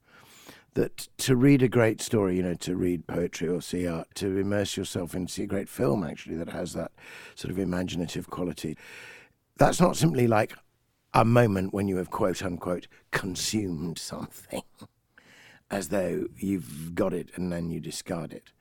That 0.75 1.07
to 1.19 1.35
read 1.35 1.61
a 1.63 1.67
great 1.67 2.01
story, 2.01 2.37
you 2.37 2.43
know, 2.43 2.53
to 2.53 2.75
read 2.75 3.07
poetry 3.07 3.47
or 3.47 3.61
see 3.61 3.87
art, 3.87 4.07
to 4.15 4.37
immerse 4.37 4.77
yourself 4.77 5.15
in, 5.15 5.27
see 5.27 5.43
a 5.43 5.47
great 5.47 5.69
film 5.69 6.03
actually 6.03 6.35
that 6.35 6.49
has 6.49 6.73
that 6.73 6.91
sort 7.33 7.51
of 7.51 7.59
imaginative 7.59 8.29
quality. 8.29 8.77
That's 9.57 9.79
not 9.79 9.95
simply 9.95 10.27
like 10.27 10.53
a 11.13 11.23
moment 11.23 11.73
when 11.73 11.87
you 11.87 11.95
have 11.95 12.11
quote 12.11 12.43
unquote 12.43 12.87
consumed 13.11 13.97
something 13.97 14.63
as 15.71 15.87
though 15.87 16.25
you've 16.37 16.93
got 16.93 17.13
it 17.13 17.29
and 17.35 17.51
then 17.51 17.69
you 17.69 17.79
discard 17.79 18.33
it. 18.33 18.51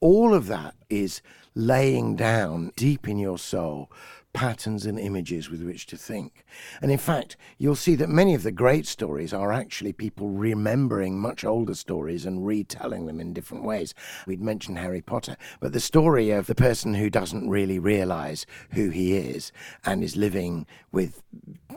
All 0.00 0.32
of 0.32 0.46
that 0.46 0.76
is 0.88 1.22
laying 1.56 2.14
down 2.14 2.70
deep 2.76 3.08
in 3.08 3.18
your 3.18 3.36
soul 3.36 3.90
patterns 4.32 4.86
and 4.86 4.98
images 4.98 5.50
with 5.50 5.62
which 5.62 5.86
to 5.86 5.96
think. 5.96 6.44
And 6.80 6.92
in 6.92 6.98
fact, 6.98 7.36
you'll 7.58 7.74
see 7.74 7.94
that 7.96 8.08
many 8.08 8.34
of 8.34 8.42
the 8.42 8.52
great 8.52 8.86
stories 8.86 9.32
are 9.32 9.52
actually 9.52 9.92
people 9.92 10.28
remembering 10.28 11.18
much 11.18 11.44
older 11.44 11.74
stories 11.74 12.24
and 12.24 12.46
retelling 12.46 13.06
them 13.06 13.20
in 13.20 13.32
different 13.32 13.64
ways. 13.64 13.94
We'd 14.26 14.40
mentioned 14.40 14.78
Harry 14.78 15.00
Potter, 15.00 15.36
but 15.60 15.72
the 15.72 15.80
story 15.80 16.30
of 16.30 16.46
the 16.46 16.54
person 16.54 16.94
who 16.94 17.10
doesn't 17.10 17.48
really 17.48 17.78
realize 17.78 18.46
who 18.72 18.90
he 18.90 19.16
is 19.16 19.50
and 19.84 20.04
is 20.04 20.16
living 20.16 20.66
with 20.92 21.22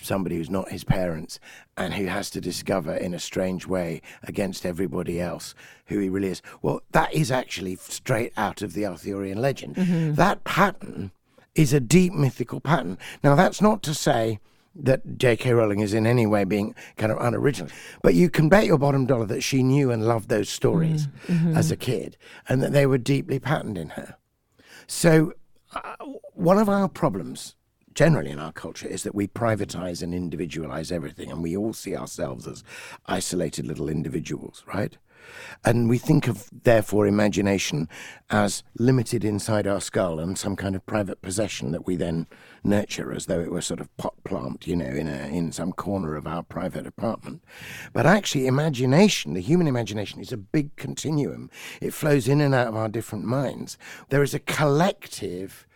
somebody 0.02 0.36
who's 0.38 0.50
not 0.50 0.70
his 0.70 0.84
parents 0.84 1.40
and 1.78 1.94
who 1.94 2.06
has 2.06 2.30
to 2.32 2.42
discover 2.42 2.94
in 2.94 3.14
a 3.14 3.20
strange 3.20 3.66
way 3.66 4.02
against 4.24 4.66
everybody 4.66 5.20
else 5.20 5.56
who 5.88 6.00
he 6.00 6.10
really 6.10 6.30
is. 6.30 6.42
Well, 6.62 6.82
that 6.92 7.14
is 7.14 7.32
actually 7.32 7.76
straight 7.78 8.34
out 8.38 8.62
of 8.62 8.74
the 8.74 8.86
Arthurian 8.86 9.42
legend. 9.42 9.76
Mm-hmm. 9.76 10.14
That 10.16 10.44
pattern 10.44 11.12
is 11.56 11.74
a 11.74 11.80
deep 11.80 12.14
mythical 12.14 12.60
pattern. 12.60 12.98
Now, 13.24 13.36
that's 13.36 13.62
not 13.62 13.84
to 13.84 13.94
say 13.94 14.40
that 14.74 15.18
J.K. 15.18 15.52
Rowling 15.52 15.82
is 15.82 15.94
in 15.94 16.08
any 16.08 16.26
way 16.26 16.46
being 16.46 16.74
kind 16.98 17.12
of 17.12 17.18
unoriginal, 17.20 17.72
but 18.02 18.14
you 18.14 18.30
can 18.30 18.48
bet 18.48 18.66
your 18.66 18.78
bottom 18.78 19.06
dollar 19.06 19.26
that 19.26 19.42
she 19.42 19.64
knew 19.64 19.92
and 19.92 20.08
loved 20.08 20.30
those 20.30 20.48
stories 20.50 21.10
as 21.54 21.72
a 21.72 21.76
kid 21.76 22.18
and 22.48 22.64
that 22.64 22.72
they 22.72 22.86
were 22.86 22.98
deeply 22.98 23.38
patterned 23.38 23.78
in 23.78 23.90
her. 23.90 24.16
So, 24.88 25.34
uh, 25.74 25.96
one 26.34 26.58
of 26.58 26.70
our 26.70 26.88
problems 26.88 27.56
generally 27.94 28.32
in 28.32 28.40
our 28.40 28.54
culture 28.54 28.88
is 28.88 29.04
that 29.04 29.14
we 29.14 29.28
privatize 29.28 30.02
and 30.02 30.14
individualize 30.14 30.92
everything, 30.92 31.30
and 31.30 31.44
we 31.44 31.58
all 31.58 31.74
see 31.74 31.96
ourselves 31.96 32.48
as 32.48 32.64
isolated 33.06 33.68
little 33.68 33.90
individuals, 33.90 34.64
right? 34.66 34.98
And 35.64 35.90
we 35.90 35.98
think 35.98 36.28
of, 36.28 36.50
therefore, 36.64 37.08
imagination 37.08 37.88
as 38.30 38.64
limited 38.78 39.24
inside 39.24 39.68
our 39.68 39.82
skull 39.82 40.20
and 40.20 40.38
some 40.38 40.56
kind 40.56 40.76
of 40.76 40.86
private 40.86 41.22
possession 41.22 41.72
that 41.72 41.86
we 41.86 41.96
then 41.96 42.28
nurture 42.64 43.14
as 43.14 43.26
though 43.26 43.40
it 43.40 43.52
were 43.52 43.62
sort 43.62 43.80
of 43.80 43.96
pot 43.98 44.14
plant, 44.24 44.68
you 44.68 44.76
know, 44.76 44.86
in, 44.86 45.08
a, 45.08 45.28
in 45.28 45.52
some 45.52 45.72
corner 45.72 46.16
of 46.16 46.28
our 46.28 46.44
private 46.44 46.88
apartment. 46.88 47.44
But 47.94 48.06
actually, 48.06 48.48
imagination, 48.48 49.34
the 49.34 49.42
human 49.42 49.68
imagination, 49.68 50.20
is 50.20 50.32
a 50.32 50.38
big 50.38 50.76
continuum. 50.76 51.50
It 51.82 51.94
flows 51.94 52.28
in 52.28 52.42
and 52.42 52.54
out 52.56 52.68
of 52.68 52.76
our 52.76 52.90
different 52.90 53.26
minds. 53.26 53.78
There 54.10 54.24
is 54.24 54.34
a 54.34 54.40
collective 54.40 55.68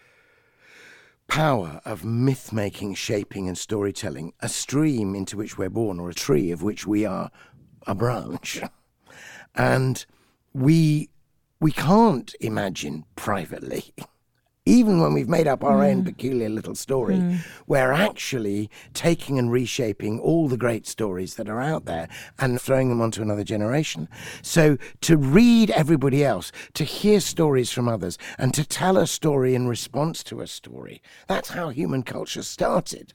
power 1.28 1.82
of 1.86 2.06
myth 2.06 2.54
making, 2.54 2.96
shaping, 2.96 3.48
and 3.48 3.58
storytelling, 3.58 4.34
a 4.42 4.50
stream 4.50 5.16
into 5.16 5.38
which 5.38 5.58
we're 5.58 5.70
born, 5.70 6.00
or 6.00 6.10
a 6.10 6.14
tree 6.14 6.52
of 6.52 6.62
which 6.62 6.86
we 6.86 7.06
are 7.06 7.32
a 7.88 7.96
branch. 7.96 8.62
And 9.56 10.06
we 10.54 11.10
we 11.60 11.72
can't 11.72 12.34
imagine 12.40 13.06
privately. 13.16 13.94
Even 14.68 15.00
when 15.00 15.14
we've 15.14 15.30
made 15.30 15.48
up 15.48 15.64
our 15.64 15.84
own 15.84 16.02
mm. 16.02 16.06
peculiar 16.06 16.50
little 16.50 16.74
story, 16.74 17.18
mm. 17.18 17.38
we're 17.68 17.92
actually 17.92 18.68
taking 18.96 19.38
and 19.38 19.52
reshaping 19.52 20.20
all 20.20 20.48
the 20.48 20.58
great 20.58 20.88
stories 20.88 21.36
that 21.36 21.48
are 21.48 21.62
out 21.62 21.86
there 21.86 22.10
and 22.40 22.60
throwing 22.60 22.90
them 22.90 23.00
onto 23.00 23.22
another 23.22 23.44
generation. 23.44 24.10
So 24.42 24.80
to 25.02 25.18
read 25.18 25.70
everybody 25.70 26.26
else, 26.26 26.52
to 26.74 26.84
hear 26.84 27.20
stories 27.20 27.72
from 27.72 27.88
others, 27.88 28.18
and 28.40 28.56
to 28.56 28.66
tell 28.66 28.98
a 28.98 29.06
story 29.06 29.54
in 29.54 29.68
response 29.68 30.24
to 30.24 30.42
a 30.42 30.48
story, 30.48 31.00
that's 31.28 31.50
how 31.50 31.70
human 31.70 32.02
culture 32.02 32.42
started. 32.42 33.14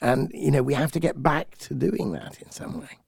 And, 0.00 0.32
you 0.34 0.50
know, 0.50 0.64
we 0.64 0.74
have 0.74 0.90
to 0.92 1.00
get 1.00 1.22
back 1.22 1.56
to 1.58 1.74
doing 1.74 2.10
that 2.10 2.42
in 2.42 2.50
some 2.50 2.80
way. 2.80 2.98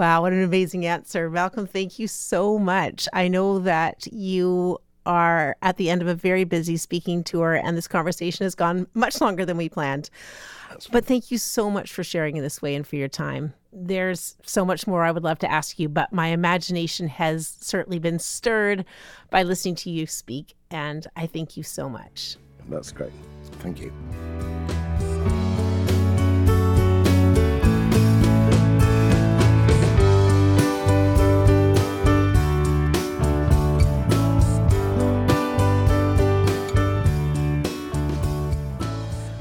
Wow, 0.00 0.22
what 0.22 0.32
an 0.32 0.42
amazing 0.42 0.86
answer. 0.86 1.28
Malcolm, 1.28 1.66
thank 1.66 1.98
you 1.98 2.08
so 2.08 2.58
much. 2.58 3.06
I 3.12 3.28
know 3.28 3.58
that 3.58 4.10
you 4.10 4.78
are 5.04 5.58
at 5.60 5.76
the 5.76 5.90
end 5.90 6.00
of 6.00 6.08
a 6.08 6.14
very 6.14 6.44
busy 6.44 6.78
speaking 6.78 7.22
tour, 7.22 7.52
and 7.52 7.76
this 7.76 7.86
conversation 7.86 8.44
has 8.44 8.54
gone 8.54 8.86
much 8.94 9.20
longer 9.20 9.44
than 9.44 9.58
we 9.58 9.68
planned. 9.68 10.08
But 10.90 11.04
thank 11.04 11.30
you 11.30 11.36
so 11.36 11.70
much 11.70 11.92
for 11.92 12.02
sharing 12.02 12.38
in 12.38 12.42
this 12.42 12.62
way 12.62 12.74
and 12.74 12.86
for 12.86 12.96
your 12.96 13.08
time. 13.08 13.52
There's 13.74 14.36
so 14.42 14.64
much 14.64 14.86
more 14.86 15.04
I 15.04 15.10
would 15.10 15.22
love 15.22 15.38
to 15.40 15.52
ask 15.52 15.78
you, 15.78 15.90
but 15.90 16.10
my 16.14 16.28
imagination 16.28 17.06
has 17.08 17.58
certainly 17.60 17.98
been 17.98 18.18
stirred 18.18 18.86
by 19.28 19.42
listening 19.42 19.74
to 19.74 19.90
you 19.90 20.06
speak, 20.06 20.54
and 20.70 21.06
I 21.14 21.26
thank 21.26 21.58
you 21.58 21.62
so 21.62 21.90
much. 21.90 22.38
That's 22.70 22.90
great. 22.90 23.12
Thank 23.58 23.80
you. 23.80 23.92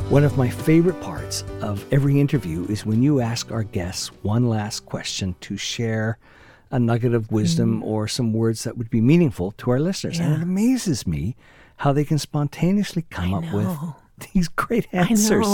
One 0.09 0.23
of 0.23 0.37
my 0.37 0.49
favorite 0.49 0.99
parts 1.01 1.43
of 1.61 1.85
every 1.93 2.19
interview 2.19 2.65
is 2.65 2.83
when 2.83 3.03
you 3.03 3.21
ask 3.21 3.51
our 3.51 3.61
guests 3.61 4.07
one 4.23 4.49
last 4.49 4.87
question 4.87 5.35
to 5.41 5.55
share 5.55 6.17
a 6.71 6.79
nugget 6.79 7.13
of 7.13 7.31
wisdom 7.31 7.81
mm. 7.81 7.85
or 7.85 8.07
some 8.07 8.33
words 8.33 8.63
that 8.63 8.75
would 8.75 8.89
be 8.89 9.01
meaningful 9.01 9.51
to 9.51 9.69
our 9.69 9.79
listeners. 9.79 10.19
And 10.19 10.33
it 10.33 10.41
amazes 10.41 11.05
me 11.05 11.35
how 11.77 11.93
they 11.93 12.03
can 12.03 12.17
spontaneously 12.17 13.03
come 13.11 13.35
up 13.35 13.53
with 13.53 13.77
these 14.33 14.47
great 14.47 14.87
answers, 14.93 15.45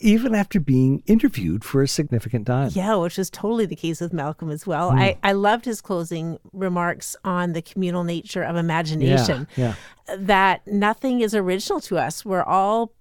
even 0.00 0.34
after 0.34 0.58
being 0.58 1.04
interviewed 1.06 1.62
for 1.62 1.80
a 1.80 1.86
significant 1.86 2.48
time. 2.48 2.70
Yeah, 2.72 2.96
which 2.96 3.20
is 3.20 3.30
totally 3.30 3.66
the 3.66 3.76
case 3.76 4.00
with 4.00 4.12
Malcolm 4.12 4.50
as 4.50 4.66
well. 4.66 4.90
Hmm. 4.90 4.98
I, 4.98 5.18
I 5.22 5.30
loved 5.30 5.64
his 5.64 5.80
closing 5.80 6.40
remarks 6.52 7.14
on 7.22 7.52
the 7.52 7.62
communal 7.62 8.02
nature 8.02 8.42
of 8.42 8.56
imagination. 8.56 9.46
Yeah, 9.54 9.76
yeah. 10.08 10.16
That 10.16 10.66
nothing 10.66 11.20
is 11.20 11.36
original 11.36 11.80
to 11.82 11.98
us. 11.98 12.24
We're 12.24 12.42
all 12.42 12.92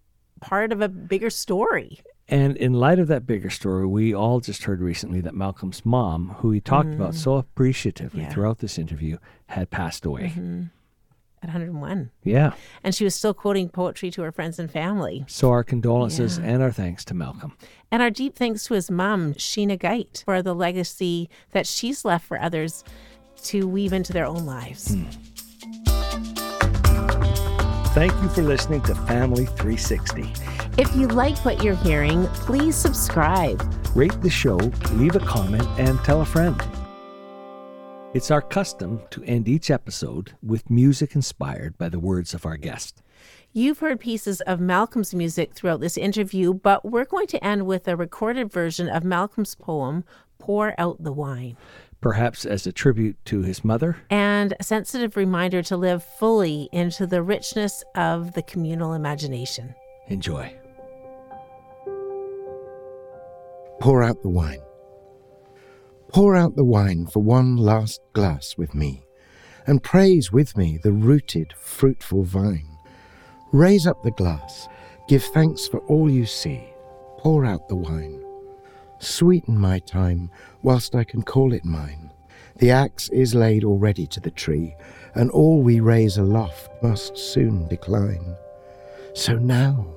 part 0.41 0.71
of 0.73 0.82
a 0.82 0.89
bigger 0.89 1.30
story. 1.30 2.01
And 2.27 2.56
in 2.58 2.73
light 2.73 2.99
of 2.99 3.08
that 3.08 3.25
bigger 3.25 3.49
story, 3.49 3.86
we 3.86 4.13
all 4.13 4.39
just 4.39 4.63
heard 4.63 4.82
recently 4.82 5.21
that 5.21 5.36
Malcolm's 5.36 5.86
mom, 5.86 6.36
who 6.39 6.51
he 6.51 6.62
talked 6.62 6.89
mm-hmm. 6.89 7.01
about 7.01 7.15
so 7.15 7.36
appreciatively 7.36 8.21
Yeah. 8.21 8.30
throughout 8.30 8.60
this 8.60 8.77
interview, 8.77 9.17
had 9.47 9.69
passed 9.69 10.06
away. 10.06 10.34
Mm-hmm. 10.36 10.63
At 11.43 11.49
101. 11.49 12.12
Yeah. 12.23 12.54
And 12.84 12.93
she 12.93 13.04
was 13.04 13.15
still 13.15 13.34
quoting 13.34 13.67
poetry 13.67 14.12
to 14.12 14.21
her 14.21 14.32
friends 14.32 14.60
and 14.60 14.69
family. 14.69 15.25
So 15.27 15.49
our 15.49 15.63
condolences 15.63 16.38
and 16.38 16.62
our 16.62 16.71
thanks 16.71 17.04
to 17.06 17.15
Malcolm. 17.15 17.58
And 17.89 18.01
our 18.04 18.12
deep 18.12 18.36
thanks 18.36 18.65
to 18.65 18.75
his 18.75 18.91
mom, 18.91 19.34
Sheena 19.34 19.77
Guite, 19.77 20.21
for 20.23 20.43
the 20.43 20.54
legacy 20.54 21.30
that 21.49 21.65
she's 21.65 22.06
left 22.06 22.27
for 22.27 22.39
others 22.39 22.84
to 23.45 23.67
weave 23.67 23.91
into 23.91 24.13
their 24.13 24.27
own 24.27 24.45
lives. 24.45 24.93
Hmm. 24.93 25.06
Thank 27.93 28.13
you 28.21 28.30
for 28.30 28.41
listening 28.41 28.80
to 28.84 28.95
Family 28.95 29.47
360. 29.47 30.32
If 30.77 30.95
you 30.95 31.10
like 31.10 31.43
what 31.43 31.62
you're 31.62 31.75
hearing, 31.75 32.25
please 32.27 32.73
subscribe. 32.73 33.62
Rate 33.93 34.21
the 34.21 34.30
show, 34.30 34.56
leave 34.93 35.17
a 35.17 35.19
comment, 35.19 35.67
and 35.77 35.99
tell 36.06 36.21
a 36.21 36.25
friend. 36.25 36.56
It's 38.13 38.32
our 38.32 38.41
custom 38.41 39.01
to 39.10 39.21
end 39.25 39.49
each 39.49 39.69
episode 39.69 40.32
with 40.41 40.69
music 40.69 41.15
inspired 41.15 41.77
by 41.77 41.89
the 41.89 41.99
words 41.99 42.34
of 42.34 42.45
our 42.45 42.56
guest. 42.56 43.01
You've 43.51 43.80
heard 43.80 43.99
pieces 43.99 44.39
of 44.39 44.62
Malcolm's 44.62 45.13
music 45.13 45.54
throughout 45.54 45.82
this 45.82 45.97
interview, 45.97 46.54
but 46.54 46.86
we're 46.86 47.04
going 47.04 47.27
to 47.27 47.43
end 47.43 47.65
with 47.65 47.89
a 47.89 47.97
recorded 47.97 48.49
version 48.49 48.88
of 48.88 49.04
Malcolm's 49.04 49.56
poem, 49.56 50.06
Pour 50.39 50.73
Out 50.77 51.04
the 51.04 51.12
Wine, 51.12 51.58
Perhaps 52.01 52.45
as 52.45 52.65
a 52.65 52.71
tribute 52.71 53.15
to 53.25 53.43
his 53.43 53.63
mother, 53.63 53.97
and 54.09 54.55
a 54.59 54.63
sensitive 54.63 55.15
reminder 55.15 55.61
to 55.61 55.77
live 55.77 56.03
fully 56.03 56.67
into 56.71 57.05
the 57.05 57.21
richness 57.21 57.83
of 57.95 58.33
the 58.33 58.41
communal 58.41 58.93
imagination. 58.93 59.75
enjoy. 60.07 60.53
Pour 63.79 64.03
out 64.03 64.21
the 64.23 64.29
wine. 64.29 64.61
Pour 66.09 66.35
out 66.35 66.55
the 66.55 66.65
wine 66.65 67.05
for 67.07 67.21
one 67.21 67.55
last 67.55 68.01
glass 68.13 68.55
with 68.57 68.73
me, 68.75 69.03
and 69.67 69.83
praise 69.83 70.31
with 70.31 70.57
me 70.57 70.79
the 70.83 70.91
rooted, 70.91 71.53
fruitful 71.53 72.23
vine. 72.23 72.77
Raise 73.51 73.85
up 73.85 74.01
the 74.03 74.11
glass, 74.11 74.67
give 75.07 75.23
thanks 75.23 75.67
for 75.67 75.79
all 75.81 76.09
you 76.09 76.25
see. 76.25 76.63
Pour 77.19 77.45
out 77.45 77.67
the 77.69 77.75
wine. 77.75 78.23
Sweeten 79.01 79.57
my 79.57 79.79
time 79.79 80.29
whilst 80.61 80.95
I 80.95 81.03
can 81.03 81.23
call 81.23 81.53
it 81.53 81.65
mine. 81.65 82.11
The 82.57 82.69
axe 82.69 83.09
is 83.09 83.33
laid 83.33 83.63
already 83.63 84.05
to 84.07 84.19
the 84.19 84.29
tree, 84.29 84.75
and 85.15 85.31
all 85.31 85.61
we 85.61 85.79
raise 85.79 86.17
aloft 86.17 86.69
must 86.83 87.17
soon 87.17 87.67
decline. 87.67 88.35
So 89.15 89.33
now, 89.33 89.87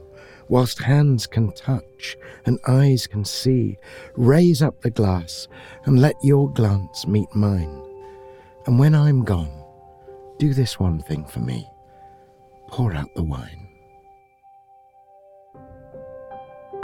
whilst 0.48 0.82
hands 0.82 1.26
can 1.26 1.52
touch 1.52 2.16
and 2.46 2.58
eyes 2.66 3.06
can 3.06 3.24
see, 3.24 3.76
raise 4.16 4.62
up 4.62 4.80
the 4.80 4.90
glass 4.90 5.48
and 5.84 6.00
let 6.00 6.16
your 6.22 6.50
glance 6.50 7.06
meet 7.06 7.28
mine. 7.34 7.82
And 8.66 8.78
when 8.78 8.94
I'm 8.94 9.22
gone, 9.22 9.52
do 10.38 10.54
this 10.54 10.80
one 10.80 11.02
thing 11.02 11.26
for 11.26 11.40
me 11.40 11.68
pour 12.74 12.92
out 12.92 13.14
the 13.14 13.22
wine. 13.22 13.63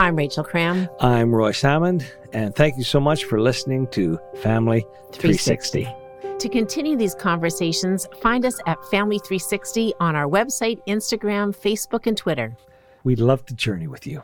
I'm 0.01 0.17
Rachel 0.17 0.43
Cram. 0.43 0.89
I'm 0.99 1.35
Roy 1.35 1.53
Salmond, 1.53 2.11
and 2.33 2.57
thank 2.57 2.79
you 2.79 2.85
so 2.85 2.99
much 2.99 3.25
for 3.25 3.39
listening 3.39 3.87
to 3.89 4.19
Family 4.41 4.81
360. 5.13 5.95
To 6.39 6.49
continue 6.49 6.97
these 6.97 7.15
conversations, 7.15 8.09
find 8.23 8.47
us 8.47 8.59
at 8.67 8.83
Family 8.87 9.19
360 9.19 9.93
on 10.01 10.17
our 10.17 10.27
website, 10.27 10.81
Instagram, 10.89 11.55
Facebook, 11.55 12.07
and 12.07 12.17
Twitter. 12.17 12.57
We'd 13.05 13.21
love 13.21 13.45
to 13.45 13.55
journey 13.55 13.89
with 13.89 14.07
you. 14.07 14.23